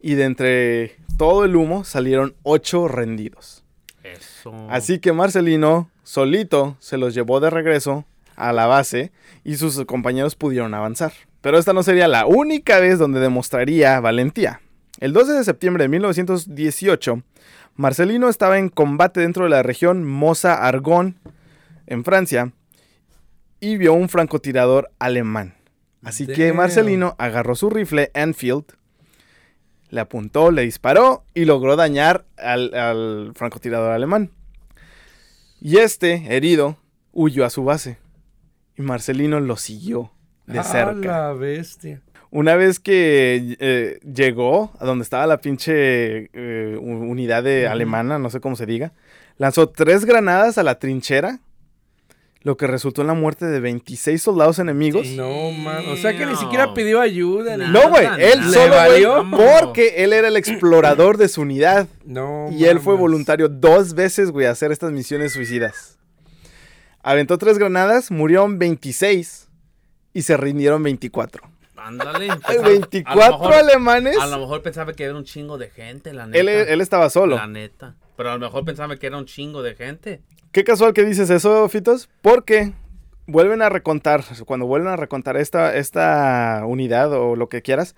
[0.00, 3.64] y de entre todo el humo salieron ocho rendidos.
[4.02, 4.54] Eso.
[4.70, 8.04] Así que Marcelino solito se los llevó de regreso
[8.36, 9.12] a la base
[9.44, 11.12] y sus compañeros pudieron avanzar.
[11.40, 14.60] Pero esta no sería la única vez donde demostraría valentía.
[14.98, 17.22] El 12 de septiembre de 1918,
[17.74, 21.14] Marcelino estaba en combate dentro de la región Mosa-Argonne,
[21.86, 22.52] en Francia,
[23.60, 25.55] y vio un francotirador alemán.
[26.06, 26.52] Así que.
[26.52, 28.64] Marcelino agarró su rifle Enfield,
[29.90, 34.30] le apuntó, le disparó y logró dañar al, al francotirador alemán.
[35.60, 36.76] Y este, herido,
[37.12, 37.98] huyó a su base.
[38.76, 40.12] Y Marcelino lo siguió
[40.46, 40.94] de cerca.
[41.00, 42.02] la bestia.
[42.30, 48.30] Una vez que eh, llegó a donde estaba la pinche eh, unidad de alemana, no
[48.30, 48.92] sé cómo se diga,
[49.38, 51.40] lanzó tres granadas a la trinchera,
[52.46, 55.08] lo que resultó en la muerte de 26 soldados enemigos.
[55.08, 55.88] No mames.
[55.88, 57.56] O sea que ni siquiera pidió ayuda.
[57.56, 58.52] ni No, No, güey, Nada, él nada.
[58.52, 59.30] solo, ¿Le güey,
[59.64, 61.88] porque él era el explorador de su unidad.
[62.04, 63.00] No Y él fue mames.
[63.00, 65.98] voluntario dos veces, güey, a hacer estas misiones suicidas.
[67.02, 69.48] Aventó tres granadas, murieron 26
[70.12, 71.42] y se rindieron 24.
[71.76, 72.30] Ándale.
[72.30, 74.18] Hay pensaba- a lo 24 mejor- alemanes.
[74.18, 76.38] A lo mejor pensaba que era un chingo de gente, la neta.
[76.38, 77.34] Él, él estaba solo.
[77.36, 77.96] La neta.
[78.16, 80.20] Pero a lo mejor pensaba que era un chingo de gente.
[80.56, 82.72] Qué casual que dices eso, Fitos, porque
[83.26, 87.94] vuelven a recontar, cuando vuelven a recontar esta, esta unidad o lo que quieras,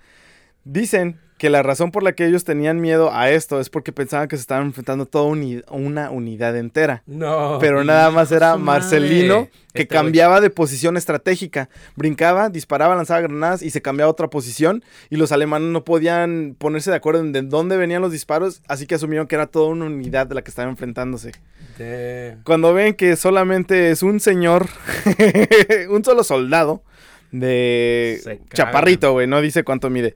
[0.65, 4.27] dicen que la razón por la que ellos tenían miedo a esto es porque pensaban
[4.27, 7.01] que se estaban enfrentando toda uni- una unidad entera.
[7.07, 7.57] No.
[7.59, 10.03] Pero nada más era Marcelino que Este güey.
[10.03, 11.69] cambiaba de posición estratégica.
[11.95, 14.83] Brincaba, disparaba, lanzaba granadas y se cambiaba a otra posición.
[15.09, 18.85] Y los alemanes no podían ponerse de acuerdo en de dónde venían los disparos, así
[18.85, 21.31] que asumieron que era toda una unidad de la que estaba enfrentándose.
[21.77, 22.43] Damn.
[22.43, 24.67] Cuando ven que solamente es un señor,
[25.89, 26.83] un solo soldado
[27.31, 30.15] de chaparrito, güey, no dice cuánto mide,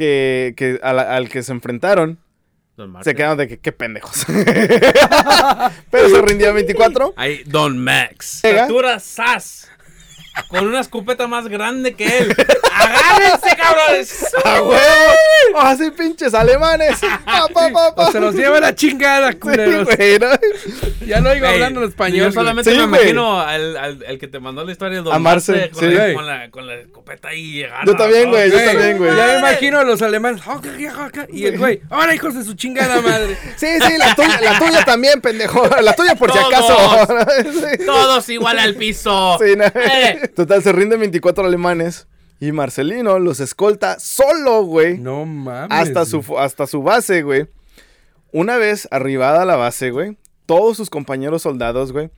[0.00, 2.18] que, a al que se enfrentaron,
[2.76, 4.24] Don se quedaron de que qué pendejos.
[5.90, 7.12] Pero se rindió 24.
[7.16, 8.40] Ahí, Don Max.
[8.42, 8.62] Llega.
[8.62, 9.70] Estatura sas.
[10.48, 12.34] Con una escopeta más grande que él.
[12.80, 14.26] ¡Agárrense, cabrones!
[14.44, 15.58] ¡A huevo!
[15.60, 16.98] ¡Así pinches alemanes!
[17.24, 18.08] Pa, pa, pa, pa.
[18.08, 19.84] O se los lleva la chingada, Sí, culeros.
[19.96, 20.28] güey, ¿no?
[21.06, 22.26] ya no iba Ey, hablando en español.
[22.26, 23.00] Yo solamente Sí, me güey.
[23.00, 25.90] imagino al, al- el que te mandó la historia, Don A Marce, con, sí.
[25.94, 27.92] la, con, la, con la escopeta ahí llegando.
[27.92, 29.16] Yo también, güey, yo también, güey.
[29.16, 30.42] Ya me imagino a los alemanes.
[31.32, 33.36] Y el güey, ahora hijos de su chingada madre.
[33.56, 35.68] Sí, sí, la tuya, la tuya también, pendejo.
[35.80, 36.52] La tuya por si Todos.
[36.52, 37.14] acaso.
[37.50, 37.84] Sí.
[37.86, 39.38] Todos igual al piso.
[39.40, 39.64] Sí, no.
[39.64, 40.30] Eh.
[40.34, 42.06] Total, se rinden 24 alemanes.
[42.40, 44.98] Y Marcelino los escolta solo, güey.
[44.98, 45.68] No mames.
[45.70, 47.46] hasta, su, hasta su base, güey.
[48.32, 52.10] Una vez arribada a la base, güey, todos sus compañeros soldados, güey,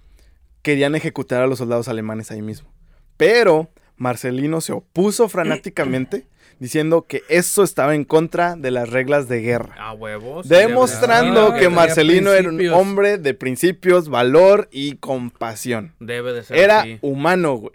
[0.63, 2.69] querían ejecutar a los soldados alemanes ahí mismo.
[3.17, 6.27] Pero Marcelino se opuso fanáticamente,
[6.61, 9.75] diciendo que eso estaba en contra de las reglas de guerra.
[9.79, 10.49] A huevos.
[10.49, 15.95] Demostrando Ah, que Marcelino era un hombre de principios, valor y compasión.
[15.99, 16.99] Debe de ser Era así.
[17.01, 17.75] humano, güey.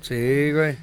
[0.00, 0.76] Sí, güey.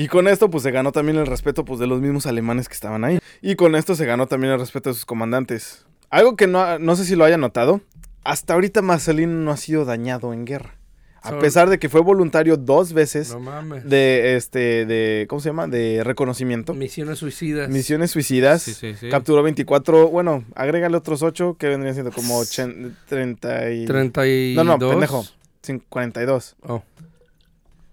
[0.00, 2.74] Y con esto, pues se ganó también el respeto pues, de los mismos alemanes que
[2.74, 3.18] estaban ahí.
[3.42, 5.84] Y con esto se ganó también el respeto de sus comandantes.
[6.08, 7.80] Algo que no, no sé si lo hayan notado.
[8.22, 10.74] Hasta ahorita Marcelino no ha sido dañado en guerra.
[11.20, 13.84] A pesar de que fue voluntario dos veces No mames.
[13.88, 15.66] de este, de, ¿cómo se llama?
[15.66, 16.74] De reconocimiento.
[16.74, 17.68] Misiones suicidas.
[17.68, 18.62] Misiones suicidas.
[18.62, 19.08] Sí, sí, sí.
[19.08, 23.86] Capturó 24, bueno, agrégale otros 8 que vendrían siendo como 80, 30 y...
[23.86, 24.64] 32.
[24.64, 25.26] No, no, pendejo.
[25.66, 26.54] Cin- 42.
[26.62, 26.82] Oh.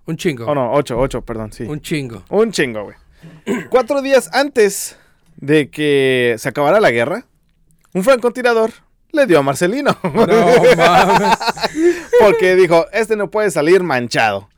[0.07, 0.45] Un chingo.
[0.45, 1.63] Oh, no, 8, 8, perdón, sí.
[1.63, 2.23] Un chingo.
[2.29, 2.95] Un chingo, güey.
[3.69, 4.97] Cuatro días antes
[5.37, 7.25] de que se acabara la guerra,
[7.93, 8.71] un francotirador
[9.11, 9.97] le dio a Marcelino.
[10.03, 11.37] No mames.
[12.19, 14.49] porque dijo, este no puede salir manchado.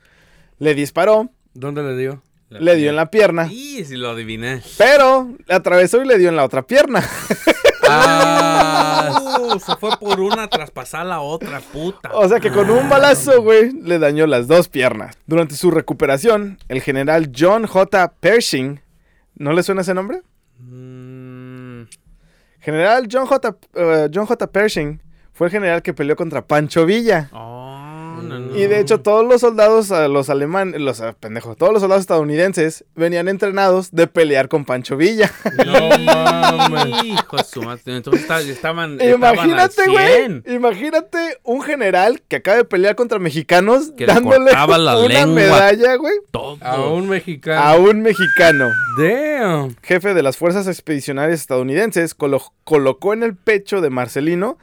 [0.60, 2.21] Le disparó, ¿Dónde le dio?
[2.49, 4.62] le dio en la pierna, Y si lo adiviné.
[4.77, 7.03] pero le atravesó y le dio en la otra pierna.
[7.89, 12.10] Ah, Uh, se fue por una tras pasar la otra, puta.
[12.13, 15.17] O sea que con un balazo, güey, le dañó las dos piernas.
[15.28, 18.13] Durante su recuperación, el general John J.
[18.19, 18.82] Pershing,
[19.36, 20.21] ¿no le suena ese nombre?
[20.60, 21.84] Mm,
[22.60, 23.56] General John J.
[23.76, 24.47] eh, John J.
[24.47, 25.02] Pershing
[25.34, 27.30] fue el general que peleó contra Pancho Villa.
[27.32, 27.57] oh.
[28.23, 28.58] No, no, no.
[28.58, 32.86] Y de hecho, todos los soldados, los alemanes, los ah, pendejos, todos los soldados estadounidenses
[32.95, 35.32] venían entrenados de pelear con Pancho Villa.
[35.65, 37.03] No mames.
[37.03, 37.82] Hijo de su madre.
[37.97, 38.99] Entonces estaban.
[39.01, 40.06] Imagínate, güey.
[40.43, 40.43] 100.
[40.47, 45.36] Imagínate un general que acaba de pelear contra mexicanos Que le dándole la una lengua.
[45.36, 46.15] medalla, güey.
[46.62, 47.62] A un mexicano.
[47.62, 48.69] a un mexicano.
[48.97, 49.75] Damn.
[49.84, 54.58] Jefe de las fuerzas expedicionarias estadounidenses colo- colocó en el pecho de Marcelino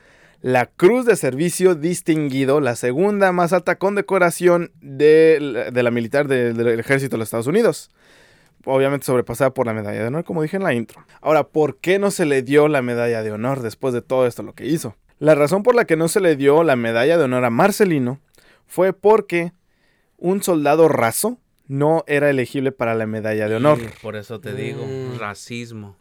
[0.47, 6.29] la Cruz de Servicio Distinguido, la segunda más alta condecoración de, la- de la militar
[6.29, 7.91] de- del ejército de los Estados Unidos.
[8.67, 11.03] Obviamente sobrepasada por la medalla de honor, como dije en la intro.
[11.23, 14.43] Ahora, ¿por qué no se le dio la medalla de honor después de todo esto
[14.43, 14.97] lo que hizo?
[15.19, 18.21] La razón por la que no se le dio la medalla de honor a Marcelino
[18.67, 19.53] fue porque
[20.19, 24.53] un soldado raso no era elegible para la medalla de honor Sí, por eso te
[24.55, 25.19] digo, Mm.
[25.19, 25.97] racismo.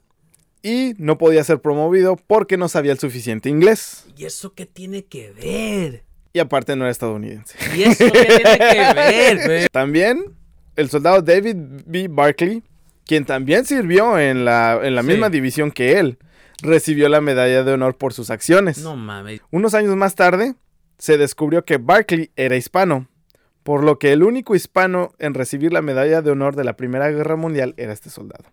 [0.64, 4.06] Y no podía ser promovido porque no sabía el suficiente inglés.
[4.18, 6.04] ¿Y eso qué tiene que ver?
[6.34, 7.56] Y aparte no era estadounidense.
[7.76, 9.70] ¿Y eso qué tiene que ver?
[9.72, 10.34] También
[10.76, 12.08] el soldado David B.
[12.10, 12.64] Barkley,
[13.06, 15.08] quien también sirvió en la, en la Sí.
[15.10, 16.18] misma división que él,
[16.62, 18.78] recibió la medalla de honor por sus acciones.
[18.80, 19.42] No mames.
[19.52, 20.56] Unos años más tarde,
[20.98, 23.08] se descubrió que Barkley era hispano,
[23.64, 27.10] por lo que el único hispano en recibir la medalla de honor de la Primera
[27.12, 28.46] Guerra Mundial era este soldado.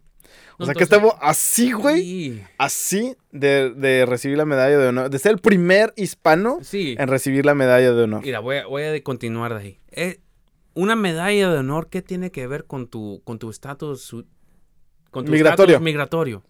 [0.61, 2.42] O sea que estaba así, güey, Sí.
[2.59, 6.94] así de, de recibir la medalla de honor, de ser el primer hispano Sí.
[6.99, 8.23] en recibir la medalla de honor.
[8.23, 9.79] Mira, voy a, voy a continuar de ahí.
[9.90, 10.20] Eh,
[10.75, 14.11] una medalla de honor, ¿qué tiene que ver con tu estatus
[15.11, 15.75] con tu Migratorio.
[15.75, 16.42] estatus migratorio?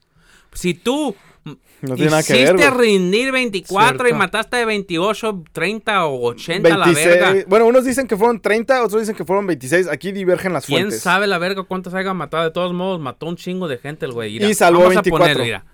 [0.53, 4.17] Si tú No tiene nada que ver, hiciste rendir 24 y Cierto.
[4.19, 7.09] mataste de 28, 30 o 80 a la 26.
[7.21, 7.45] verga.
[7.49, 9.89] Bueno, unos dicen que fueron 30, otros dicen que fueron 26.
[9.89, 11.01] Aquí divergen las ¿Quién fuentes.
[11.01, 12.45] sabe la verga cuántos haya matado?
[12.45, 14.35] De todos modos, mató un chingo de gente el güey.
[14.35, 15.25] Mira, Y salvó vamos a 24.
[15.35, 15.65] poner, mira.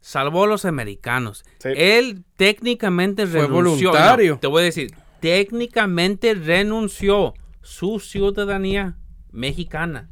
[0.00, 1.44] Salvó a los americanos.
[1.58, 1.68] Sí.
[1.76, 3.90] Él técnicamente Fue renunció.
[3.90, 4.32] voluntario.
[4.34, 8.96] No, te voy a decir, técnicamente renunció su ciudadanía
[9.32, 10.08] mexicana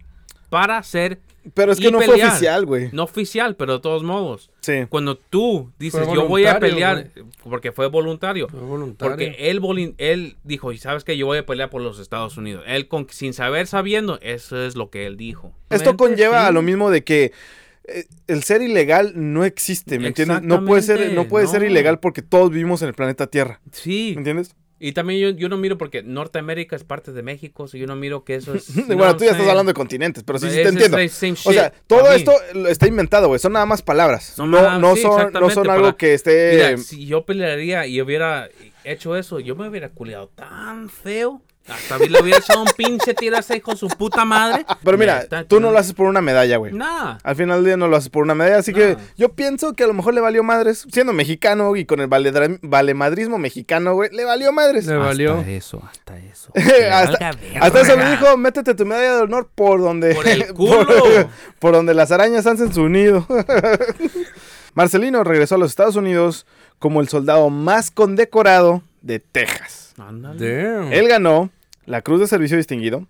[0.51, 1.21] para ser
[1.55, 2.91] Pero es que no fue oficial, güey.
[2.93, 4.51] no oficial, pero de todos modos.
[4.61, 4.87] Sí.
[4.89, 7.11] Cuando tú dices, yo voy a pelear,
[7.43, 8.49] porque fue voluntario.
[8.49, 9.13] Fue voluntario.
[9.13, 9.37] Porque
[9.99, 12.65] él, dijo, y sabes que yo voy a pelear por los Estados Unidos.
[12.67, 15.53] Él, con, sin saber, sabiendo, eso es lo que él dijo.
[15.71, 16.47] Esto conlleva sí.
[16.47, 17.33] a lo mismo de que
[17.89, 20.43] eh, el ser ilegal no existe, ¿me entiendes?
[20.43, 24.13] No puede ser, no puede ser ilegal porque todos vivimos en el planeta Tierra, Sí,
[24.15, 24.57] ¿me entiendes?
[24.79, 27.97] Y también yo, yo no miro porque Norteamérica es parte de México, so yo no
[27.97, 28.67] miro que eso es...
[28.87, 30.99] bueno, tú ya estás hablando de continentes, pero sí, sí te entiendo.
[31.45, 33.39] O sea, todo esto lo- está inventado, güey.
[33.41, 34.25] Son nada más palabras.
[34.37, 36.53] Son no, nada- no, sí, son, no son algo para- que esté.
[36.55, 38.49] Mira, si yo pelearía y hubiera
[38.85, 41.41] hecho eso, yo me hubiera culiado tan feo.
[41.69, 44.65] Hasta le hubiera echado un pinche tirase con su puta madre.
[44.85, 46.73] Pero mira, tú no lo haces por una medalla, güey.
[46.73, 47.19] Nah.
[47.23, 49.85] Al final del día no lo haces por una medalla, así que yo pienso que
[49.85, 52.09] a lo mejor le valió madres, siendo mexicano y con el
[52.63, 54.87] valemadrismo mexicano, güey, le valió madres.
[54.87, 55.39] Le valió.
[55.39, 56.53] Hasta eso, hasta eso.
[56.93, 58.11] Hasta, eso le verga.
[58.11, 60.15] dijo, métete tu medalla de honor por donde...
[60.15, 60.87] Por el culo.
[60.87, 63.27] por, por donde las arañas hacen su nido.
[64.75, 66.47] Marcelino regresó a los Estados Unidos
[66.79, 69.95] como el soldado más condecorado de Texas.
[69.99, 70.99] Ándale.
[70.99, 71.51] Él ganó
[71.87, 73.07] la Cruz de Servicio Distinguido,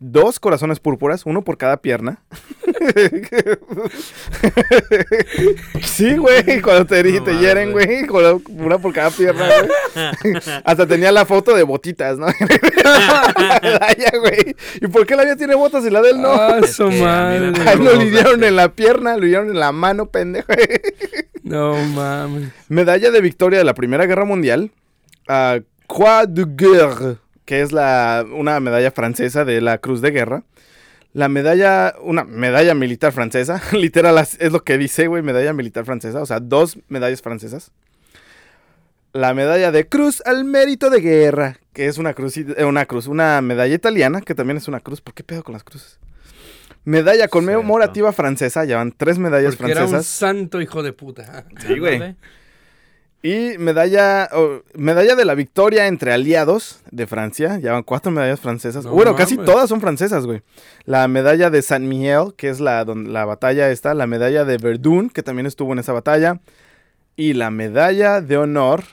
[0.00, 2.22] dos corazones púrpuras, uno por cada pierna.
[5.82, 8.06] sí, güey, cuando te, No te hieren, güey.
[8.48, 10.34] una por cada pierna, güey.
[10.64, 12.26] Hasta tenía la foto de botitas, ¿no?
[12.84, 14.56] La medalla, güey.
[14.80, 16.30] ¿Y por qué la mía tiene botas y la de él no?
[16.32, 17.70] Ah, su que a mí me madre.
[17.70, 18.48] Ahí lo fíjate.
[18.48, 20.52] en la pierna, lo lidieron en la mano, pendejo.
[21.42, 22.52] No mames.
[22.70, 24.70] Medalla de victoria de la Primera Guerra Mundial.
[25.28, 30.42] a Croix de Guerre, que es la, una medalla francesa de la Cruz de Guerra.
[31.12, 36.20] La medalla, una medalla militar francesa, literal es lo que dice, güey, medalla militar francesa,
[36.20, 37.70] o sea, dos medallas francesas.
[39.12, 43.06] La medalla de Cruz al mérito de guerra, que es una cruz, eh, una cruz,
[43.06, 45.00] una medalla italiana, que también es una cruz.
[45.00, 46.00] ¿Por qué pedo con las cruces?
[46.84, 50.16] Medalla conmemorativa francesa, ya van tres medallas Porque era un francesas.
[50.18, 51.46] santo hijo de puta.
[51.64, 52.16] Sí, güey.
[53.26, 57.56] Y medalla, oh, medalla de la victoria entre aliados de Francia.
[57.58, 58.84] Llevan cuatro medallas francesas.
[58.84, 60.42] No bueno, casi todas son francesas, güey.
[60.84, 63.94] La medalla de Saint Mihiel, que es la, don- la batalla esta.
[63.94, 66.40] La medalla de Verdun, que también estuvo en esa batalla.
[67.16, 68.84] Y la medalla de honor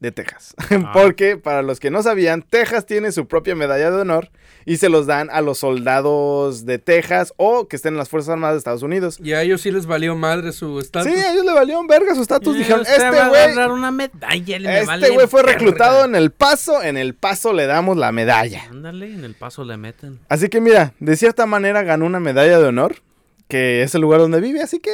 [0.00, 0.54] de Texas.
[0.58, 0.90] Ah.
[0.94, 4.30] Porque, para los que no sabían, Texas tiene su propia medalla de honor.
[4.66, 8.30] Y se los dan a los soldados de Texas o que estén en las Fuerzas
[8.34, 9.18] Armadas de Estados Unidos.
[9.22, 11.10] Y a ellos sí les valió madre su estatus.
[11.10, 12.58] Sí, a ellos le valió verga su estatus.
[12.58, 15.54] Dijeron, este a güey una medalla, le este vale güey fue verga".
[15.54, 18.64] reclutado en el paso, en el paso le damos la medalla.
[18.70, 20.18] Ándale, en el paso le meten.
[20.28, 22.96] Así que mira, de cierta manera ganó una medalla de honor,
[23.48, 24.92] que es el lugar donde vive, así que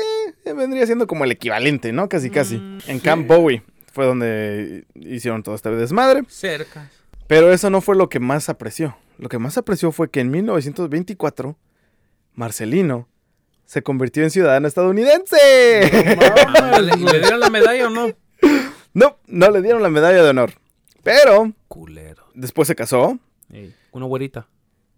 [0.53, 2.09] vendría siendo como el equivalente, ¿no?
[2.09, 2.59] Casi, casi.
[2.59, 3.01] Mm, en sí.
[3.01, 3.62] Camp Bowie
[3.97, 6.23] fue donde hicieron todo este desmadre.
[6.29, 6.91] Cerca.
[7.29, 8.95] Pero eso no fue lo que más apreció.
[9.17, 11.57] Lo que más apreció fue que en 1924,
[12.35, 13.09] Marcelino
[13.65, 15.39] se convirtió en ciudadano estadounidense.
[16.47, 18.09] Ándale, ¿y ¿Le dieron la medalla o no?
[18.93, 20.53] No, no le dieron la medalla de honor.
[21.03, 22.25] Pero Culero.
[22.35, 23.19] después se casó.
[23.51, 24.47] Ey, una güerita.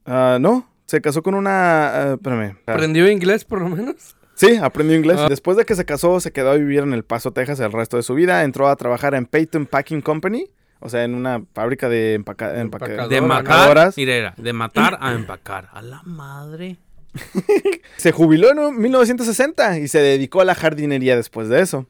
[0.07, 1.89] Ah, no, se casó con una...
[1.89, 2.57] ah, espérame.
[2.67, 4.15] ¿Aprendió inglés por lo menos?
[4.39, 5.19] Sí, aprendió inglés.
[5.19, 5.27] Ah.
[5.29, 7.97] Después de que se casó, se quedó a vivir en El Paso, Texas el resto
[7.97, 8.45] de su vida.
[8.45, 10.47] Entró a trabajar en Peyton Packing Company,
[10.79, 12.53] o sea, en una fábrica de empaca-.
[12.53, 13.97] De matar, empacadoras.
[13.97, 15.69] mira, era, de matar a empacar.
[15.73, 16.77] A la madre.
[17.97, 21.87] Se jubiló en 1960 y se dedicó a la jardinería después de eso.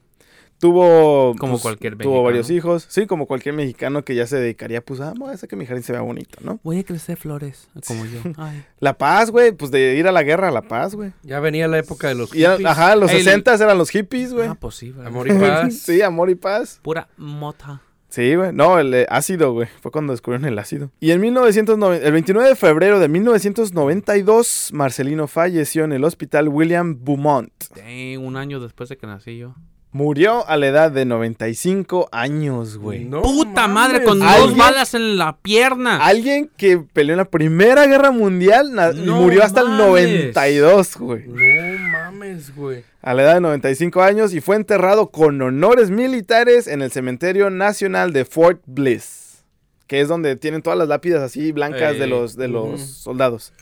[0.61, 2.23] Tuvo Como pues, cualquier tuvo mexicano.
[2.25, 5.49] varios hijos, sí, como cualquier mexicano que ya se dedicaría pues a, "Voy a hacer
[5.49, 6.59] que mi jardín se vea bonito, ¿no?
[6.65, 8.19] Voy a crecer flores, como yo.
[8.37, 8.65] Ay.
[8.81, 11.13] La Paz, güey, pues de ir a la guerra a La Paz, güey.
[11.23, 12.71] Ya venía la época de los Y era- hippies.
[12.71, 14.49] ajá, los Ey, 60 eran los hippies, güey.
[14.49, 15.07] Ah, pues sí, ¿verdad?
[15.07, 15.75] Amor y paz.
[15.79, 16.81] sí, amor y paz.
[16.83, 17.83] Pura mota.
[18.09, 18.53] Sí, güey.
[18.55, 19.69] No, el eh, ácido, güey.
[19.83, 20.91] Fue cuando descubrieron el ácido.
[20.99, 26.99] Y en 1990, el 29 de febrero de 1992, Marcelino falleció en el hospital William
[27.05, 27.53] Beaumont.
[27.77, 29.55] Dang, un año después de que nací yo.
[29.91, 33.05] Murió a la edad de 95 años, güey.
[33.07, 33.75] No Puta mames.
[33.75, 34.49] madre, con ¿Alguien?
[34.49, 36.05] dos balas en la pierna.
[36.05, 39.87] Alguien que peleó en la Primera Guerra Mundial No murió hasta el mames.
[40.35, 41.25] 92, güey.
[41.27, 42.85] No mames, güey.
[43.01, 47.49] A la edad de 95 años y fue enterrado con honores militares en el Cementerio
[47.49, 49.45] Nacional de Fort Bliss,
[49.87, 53.55] que es donde tienen todas las lápidas así blancas de los, de los soldados.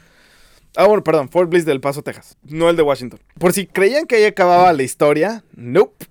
[0.75, 3.21] Ah, bueno, perdón, Fort Bliss del Paso, Texas, no el de Washington.
[3.39, 6.07] Por si creían que ahí acababa la historia, nope.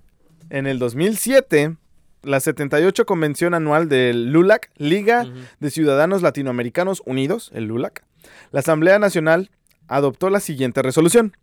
[0.50, 1.76] En el 2007,
[2.22, 5.26] la 78 Convención Anual del LULAC, Liga
[5.60, 8.04] de Ciudadanos Latinoamericanos Unidos, el LULAC,
[8.52, 9.50] la Asamblea Nacional
[9.88, 11.36] adoptó la siguiente resolución.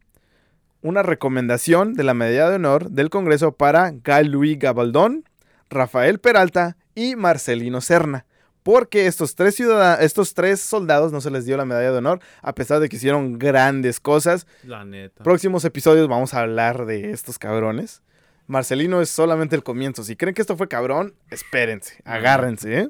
[0.81, 5.23] Una recomendación de la medalla de honor del Congreso para Guy Luis Gabaldón,
[5.69, 8.25] Rafael Peralta y Marcelino Serna.
[8.63, 9.59] Porque estos tres,
[9.99, 12.95] estos tres soldados no se les dio la medalla de honor, a pesar de que
[12.95, 14.47] hicieron grandes cosas.
[14.63, 15.23] La neta.
[15.23, 18.01] Próximos episodios vamos a hablar de estos cabrones.
[18.47, 20.03] Marcelino es solamente el comienzo.
[20.03, 22.89] Si creen que esto fue cabrón, espérense, agárrense, ¿eh?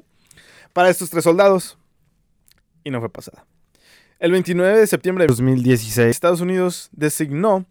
[0.72, 1.78] Para estos tres soldados.
[2.82, 3.46] Y no fue pasada.
[4.18, 7.66] El 29 de septiembre de 2016, Estados Unidos designó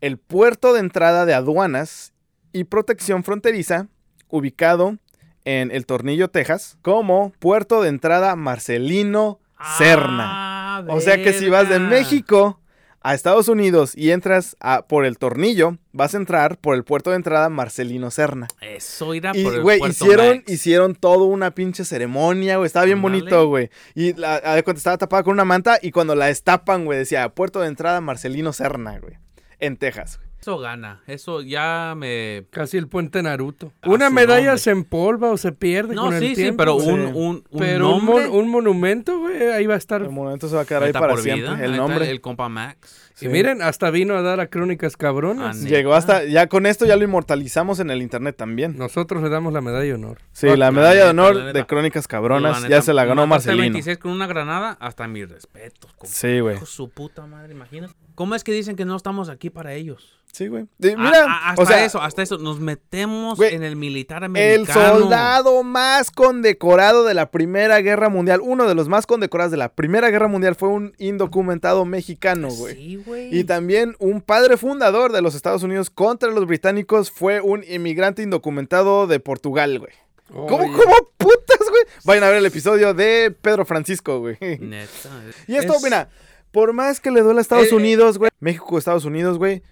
[0.00, 2.12] el puerto de entrada de aduanas
[2.52, 3.88] y protección fronteriza,
[4.28, 4.98] ubicado
[5.44, 9.40] en El Tornillo, Texas, como puerto de entrada Marcelino
[9.76, 10.76] Serna.
[10.78, 11.78] Ah, O sea que si vas de.
[11.78, 12.60] México
[13.10, 17.10] a Estados Unidos y entras a- por el tornillo, vas a entrar por el puerto
[17.10, 18.48] de entrada Marcelino Serna.
[18.60, 20.52] Eso irá Y, por el Puerto hicieron, Max.
[20.52, 22.66] hicieron todo una pinche ceremonia, güey.
[22.66, 23.70] Estaba bien bonito, güey.
[23.94, 27.60] Y la, cuenta, estaba tapada con una manta y cuando la destapan, güey, decía puerto
[27.60, 29.14] de entrada Marcelino Serna, güey.
[29.58, 30.27] En Texas, güey.
[30.40, 31.00] Eso gana.
[31.06, 32.44] Eso ya me.
[32.50, 33.72] Casi el puente Naruto.
[33.82, 34.58] A Una medalla nombre.
[34.58, 37.94] se empolva o se pierde No, con el sí, sí, pero un, un, un Pero
[37.96, 38.28] un, nombre.
[38.28, 40.00] mon- un monumento, güey, ahí va a estar.
[40.02, 41.54] El momento se va a quedar ahí para por siempre.
[41.54, 41.64] vida.
[41.64, 42.08] El nombre.
[42.10, 43.04] El compa Max.
[43.20, 45.64] Y miren, hasta vino a dar a Crónicas Cabronas.
[45.64, 48.78] Ah, Llegó hasta, ya con esto ya lo inmortalizamos en el internet también.
[48.78, 50.18] Nosotros le damos la medalla de honor.
[50.30, 53.62] Sí, la la medalla de honor de Crónicas Cabronas ya se la ganó Marcelino.
[53.62, 55.90] 26 con una granada, hasta mis respetos.
[55.94, 56.06] compa.
[56.14, 56.58] Sí, güey.
[56.64, 57.92] Su puta madre, imagínate.
[58.18, 60.18] ¿Cómo es que dicen que no estamos aquí para ellos?
[60.32, 60.66] Sí, güey.
[60.76, 62.36] De- Ah, Mira, ah, hasta o sea, eso, hasta eso.
[62.38, 64.98] Nos metemos Güey, en el militar el americano.
[64.98, 69.68] soldado más condecorado de la Primera Guerra Mundial, uno de los más condecorados de la
[69.68, 72.74] Primera Guerra Mundial fue un indocumentado mexicano, güey.
[72.74, 73.38] Sí, güey.
[73.38, 78.22] Y también un padre fundador de los Estados Unidos contra los británicos fue un inmigrante
[78.22, 79.92] indocumentado de Portugal, güey.
[80.28, 81.82] ¿Cómo, cómo putas, güey?
[82.04, 84.36] Vayan a ver el episodio de Pedro Francisco, güey.
[84.40, 85.08] Neta.
[85.46, 86.10] Y esto, Es- mira,
[86.52, 89.62] por más que le duele a Estados Eh, Unidos, güey, México, Estados Unidos, güey,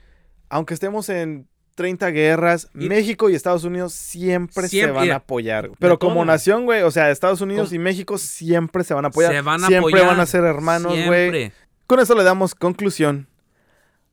[0.48, 5.68] aunque estemos en 30 guerras, Y- México y Estados Unidos siempre, se van a apoyar.
[5.68, 5.76] güey.
[5.78, 6.08] Pero todo.
[6.10, 9.32] como nación, güey, o sea, Estados Unidos y México siempre se van a apoyar.
[9.32, 10.06] Se van a siempre apoyar.
[10.06, 11.30] van a ser hermanos, güey.
[11.30, 11.52] Siempre.
[11.86, 13.28] Con eso le damos conclusión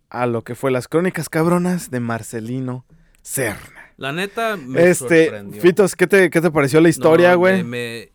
[0.10, 2.86] a lo que fue las crónicas cabronas de Marcelino
[3.22, 3.94] Serna.
[3.98, 5.62] La neta me este, sorprendió.
[5.62, 7.64] Fitos, ¿qué te, ¿qué te pareció la historia, No, güey?
[7.64, 8.12] me- me-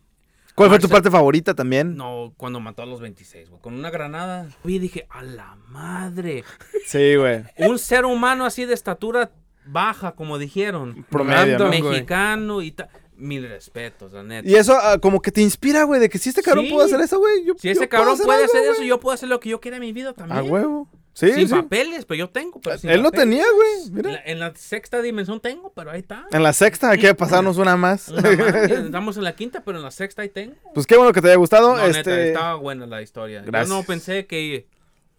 [0.58, 1.96] ¿Cuál fue tu parte favorita también?
[1.96, 3.62] No, cuando mató a los 26, güey.
[3.62, 4.48] Con una granada.
[4.64, 6.44] Y dije, a la madre.
[6.86, 7.44] Sí, güey.
[7.58, 9.30] Un ser humano así de estatura
[9.66, 11.04] baja, como dijeron.
[11.10, 11.58] Promedio.
[11.58, 11.82] Random, güey.
[11.82, 12.88] Mexicano y tal.
[13.16, 14.48] Mil respetos, la neta.
[14.48, 16.72] Y eso ah, como que te inspira, güey, de que si este cabrón Sí.
[16.72, 17.44] puede hacer eso, güey.
[17.44, 19.48] yo- Si ese yo puedo cabrón puede algo, hacer eso, yo puedo hacer lo que
[19.48, 20.38] yo quiera en mi vida también.
[20.38, 20.88] A huevo.
[21.18, 21.54] Sí, sin sí.
[21.54, 22.60] papeles, pero yo tengo.
[22.60, 23.24] Pero sin Él papeles.
[23.24, 23.88] tenía, güey.
[23.88, 24.10] En Mira.
[24.12, 26.28] la, en la sexta dimensión tengo, pero ahí está.
[26.30, 28.08] En la sexta hay que pasarnos una más.
[28.08, 29.16] Una más.
[29.18, 30.54] En la quinta, pero en la sexta ahí tengo.
[30.74, 31.74] pues qué bueno que te haya gustado.
[31.74, 32.28] No, neta, este...
[32.28, 33.42] estaba buena la historia.
[33.44, 33.68] Gracias.
[33.68, 34.68] Yo no pensé que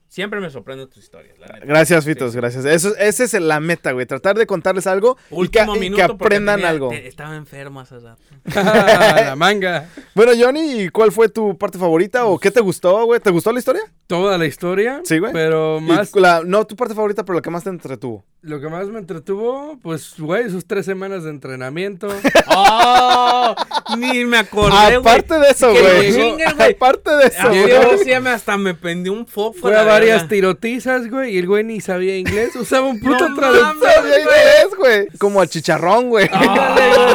[0.10, 1.66] Siempre me sorprenden tus historias, la neta.
[1.68, 2.38] Gracias, Fitos, sí.
[2.39, 2.66] gracias.
[2.66, 4.07] Eso, esa es la meta, güey.
[4.07, 6.89] Tratar de contarles algo y que, Último y que aprendan tenía- algo.
[6.89, 8.20] te- estaba enfermo hace rato.
[8.55, 9.88] la manga.
[10.16, 13.20] Bueno, Johnny, ¿y ¿cuál fue tu parte favorita o qué te gustó, güey?
[13.20, 13.84] ¿Te gustó la historia?
[14.07, 15.01] Toda la historia.
[15.03, 15.32] Sí, güey.
[15.32, 18.26] Pero más, la- no tu parte favorita, pero la que más te entretuvo.
[18.41, 22.07] lo que más me entretuvo, pues, güey, sus tres semanas de entrenamiento.
[22.47, 23.53] ¡Oh!
[23.97, 24.95] Ni me acordé, güey.
[24.95, 26.41] Aparte de eso, güey.
[26.74, 27.70] Aparte de eso, güey.
[27.70, 29.57] yo hasta me prendió un foco.
[29.60, 32.56] Fue a varias tirotizas, güey, y el güey ni sabía inglés.
[32.56, 33.76] Usaba un puto No traductor.
[33.76, 35.08] mames, Sabía inglés, güey.
[35.18, 36.30] Como al chicharrón, güey.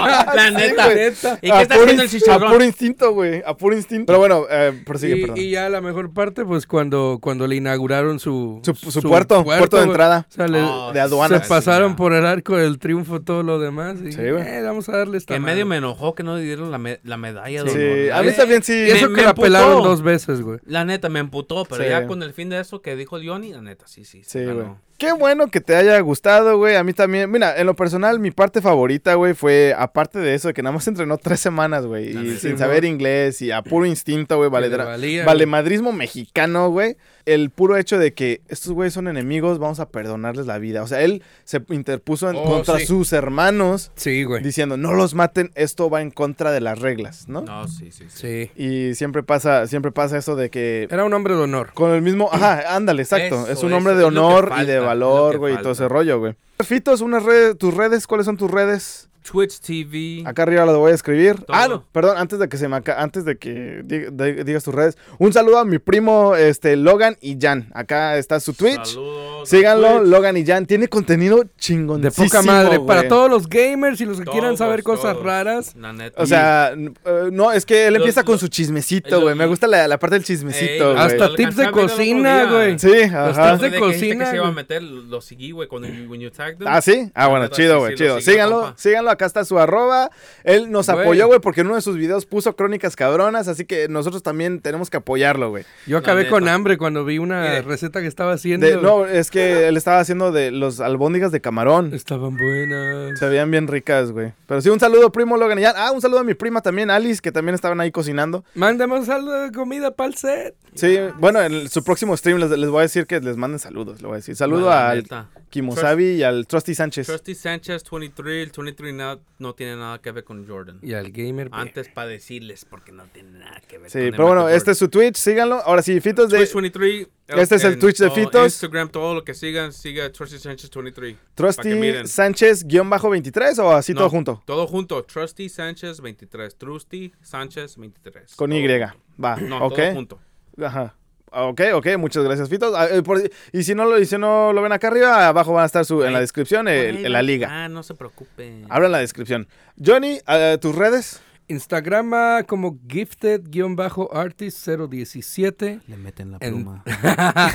[0.07, 0.85] Ah, la Sí, neta.
[0.87, 0.97] güey.
[0.97, 1.39] Neta.
[1.43, 2.49] ¿Y A qué está puro haciendo el chicharrón?
[2.49, 3.43] A puro instinto, güey.
[3.47, 4.07] A puro instinto.
[4.07, 5.37] Pero bueno, eh, prosigue, Y, perdón.
[5.39, 9.77] y ya la mejor parte, pues cuando, cuando le inauguraron su, Su- su puerto, puerto
[9.77, 9.91] de güey.
[9.91, 10.27] entrada.
[10.31, 11.43] O sea, le- Oh, de aduanas.
[11.43, 13.97] se pasaron por el arco del triunfo todo lo demás.
[14.05, 14.43] Y, Sí, güey.
[14.47, 17.01] eh, vamos a darle esta Que medio me enojó que no le dieron la, me-
[17.05, 17.79] la medalla de Sí,
[18.11, 18.21] honor.
[18.21, 18.73] a mí también sí.
[18.73, 20.59] Y eso Me- que me la pelaron dos veces, güey.
[20.67, 21.89] La neta, me emputó, pero Sí.
[21.91, 24.23] ya con el fin de eso que dijo Johnny, la neta, sí, sí.
[24.25, 24.67] Sí, güey.
[24.99, 26.77] Qué bueno que te haya gustado, güey.
[26.77, 27.31] A mí también.
[27.31, 30.73] Mira, en lo personal, mi parte favorita, güey, fue, aparte de eso, de que nada
[30.75, 32.13] más entrenó tres semanas, güey.
[32.13, 34.49] La Y sin saber inglés y a puro instinto, güey.
[34.51, 36.97] Valedra- Valemadrismo mexicano, güey.
[37.27, 40.83] El puro hecho de que estos güeyes son enemigos, vamos a perdonarles la vida.
[40.83, 42.85] O sea, él se interpuso en- Oh, contra sí.
[42.87, 44.43] sus hermanos, Sí, güey.
[44.43, 47.41] diciendo, no los maten, esto va en contra de las reglas, ¿no?
[47.41, 48.51] No, sí, sí, sí.
[48.57, 48.63] Sí.
[48.63, 51.71] Y siempre pasa, siempre pasa eso de que Era un hombre de honor.
[51.73, 53.45] con el mismo, ajá, ándale, exacto.
[53.45, 56.19] Eso, es un eso, hombre de honor y de valor, güey, y todo ese rollo,
[56.19, 56.35] güey.
[56.61, 59.09] Fitos, unas redes, tus redes, ¿cuáles son tus redes?
[59.31, 60.23] Twitch TV.
[60.27, 61.37] Acá arriba lo voy a escribir.
[61.37, 61.57] Todo.
[61.57, 64.75] Ah, no, perdón, antes de que se me antes de que di- di- digas tus
[64.75, 64.99] redes.
[65.19, 67.71] Un saludo a mi primo este Logan y Jan.
[67.75, 68.85] Acá está su Twitch.
[68.85, 69.49] Saludos.
[69.49, 70.11] Síganlo, Twitch.
[70.11, 70.67] Logan y Jan.
[70.67, 72.77] Tiene contenido De chingoncísimo, poca madre.
[72.77, 72.87] güey.
[72.87, 75.75] Para todos los gamers y los que quieran Todos, saber cosas raras.
[75.77, 76.23] La neta.
[76.23, 79.35] O sea, eh, no, es que él Los- empieza con los- su chismecito, los- güey.
[79.35, 80.99] Me gusta la, la parte del chismecito, Ey, güey.
[80.99, 82.79] Hasta tips de cocina, güey.
[82.79, 83.53] Sí, ajá.
[83.53, 86.31] tips de de cocina, que se iba a meter, lo seguí, güey, cuando when you
[86.31, 86.69] tagged them.
[86.69, 87.11] Ah, sí.
[87.15, 88.21] Ah, bueno, chido, güey, chido.
[88.21, 89.14] síganlo, síganlo.
[89.15, 90.11] Acá está su arroba.
[90.45, 91.01] Él nos Güey.
[91.01, 93.49] apoyó, güey, porque en uno de sus videos puso crónicas cabronas.
[93.49, 95.65] Así que nosotros también tenemos que apoyarlo, güey.
[95.87, 97.63] Yo acabé con hambre cuando vi una Mire.
[97.63, 98.67] receta que estaba haciendo.
[98.67, 101.95] De- no, es que él estaba haciendo de los albóndigas de camarón.
[101.95, 103.19] Estaban buenas.
[103.19, 104.33] Se veían bien ricas, güey.
[104.47, 105.59] Pero sí, un saludo, primo Logan.
[105.59, 105.65] y.
[105.65, 108.45] Ah, un saludo a mi prima también, Alice, que también estaban ahí cocinando.
[108.55, 110.55] Mándame algo de comida para el set.
[110.75, 114.01] Sí, bueno, en su próximo stream les, les voy a decir que les manden saludos.
[114.03, 115.29] Le voy a decir saludo neta.
[115.55, 117.07] Kimosabi y al Trusty Sánchez.
[117.07, 120.81] Trusty Sanchez 23, el 23 no, no tiene nada que ver con Jordan.
[120.83, 121.49] Y al gamer.
[121.53, 124.79] Antes para decirles porque no tiene nada que ver Sí, con pero bueno, este es
[124.79, 125.57] su Twitch, síganlo.
[125.65, 127.09] Ahora sí, Fitos de Twitch 23.
[127.29, 128.45] Este es el Twitch de Fitos.
[128.45, 131.15] Instagram, todo lo que sigan, siga Trusty Sanchez 23.
[131.17, 132.07] para que Trusty miren.
[132.09, 134.43] Sánchez-23 o así No, todo junto.
[134.45, 135.03] Todo junto.
[135.05, 136.57] Trusty Sanchez 23.
[136.57, 138.35] Trusty Sánchez 23.
[138.35, 138.63] Con Todo Y.
[138.69, 138.97] junto.
[139.25, 139.77] Va, No, ok.
[139.77, 140.21] todo junto.
[140.61, 140.95] Ajá.
[141.37, 142.73] Ok, ok, muchas gracias, Fitos.
[142.77, 143.21] Ah, eh, por-
[143.53, 145.85] y si no, lo, y si no lo ven acá arriba, abajo van a estar
[145.85, 146.23] su, en la Ahí.
[146.23, 147.49] descripción, eh, Por ahí en la liga.
[147.65, 148.63] Ah, no se preocupe.
[148.69, 149.49] Abran la descripción.
[149.85, 151.21] Johnny, eh, tus redes.
[151.49, 155.81] Instagrama como gifted-artist017.
[155.87, 156.83] Le meten la En- pluma.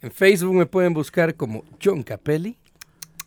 [0.00, 2.56] En Facebook me pueden buscar como John Capelli.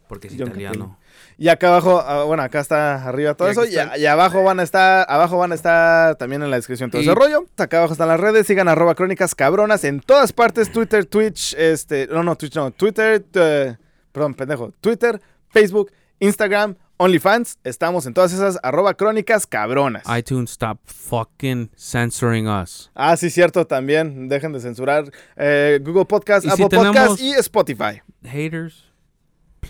[0.07, 0.97] Porque es John italiano.
[1.41, 3.65] Y acá abajo, ah, bueno, acá está arriba todo Y eso.
[3.65, 3.93] Y, está.
[3.93, 7.01] a- y abajo van a estar, abajo van a estar también en la descripción todo
[7.01, 7.45] Y- ese rollo.
[7.57, 8.45] Acá abajo están las redes.
[8.45, 10.71] Sigan arroba crónicas cabronas en todas partes.
[10.71, 13.75] Twitter, Twitch, este, no, no, Twitch, no, Twitter, eh,
[14.11, 14.71] perdón, pendejo.
[14.81, 15.19] Twitter,
[15.49, 17.57] Facebook, Instagram, OnlyFans.
[17.63, 20.03] Estamos en todas esas arroba crónicas cabronas.
[20.15, 22.91] iTunes, stop fucking censoring us.
[22.93, 24.29] Ah, sí, cierto, también.
[24.29, 28.03] Dejen de censurar eh, Google Podcast, Apple si Podcast y Spotify.
[28.23, 28.90] Haters,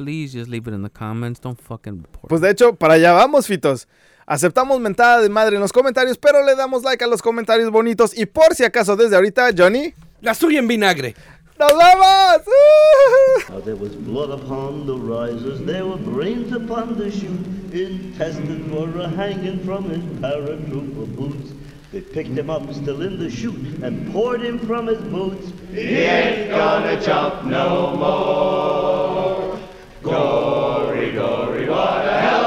[0.03, 1.39] please just leave it in the comments.
[1.39, 2.29] Don't fucking report.
[2.29, 3.87] Pues de hecho, para allá vamos, fitos.
[4.25, 8.17] Aceptamos mentada de madre en los comentarios, pero le damos like a los comentarios bonitos.
[8.17, 11.15] Y por si acaso, desde ahorita, Johnny, La suya en vinagre.
[11.57, 12.41] ¡nos vamos!
[12.47, 13.53] ¡Uh!
[13.53, 18.99] Now there was blood upon the risers, there were brains upon the chute, intestines were
[19.01, 21.53] a hanging from his paratrooper boots.
[21.91, 25.51] They picked him up still in the chute and poured him from his boots.
[25.73, 29.59] He ain't gonna jump no more.
[30.03, 32.40] Gory, gory, what a hell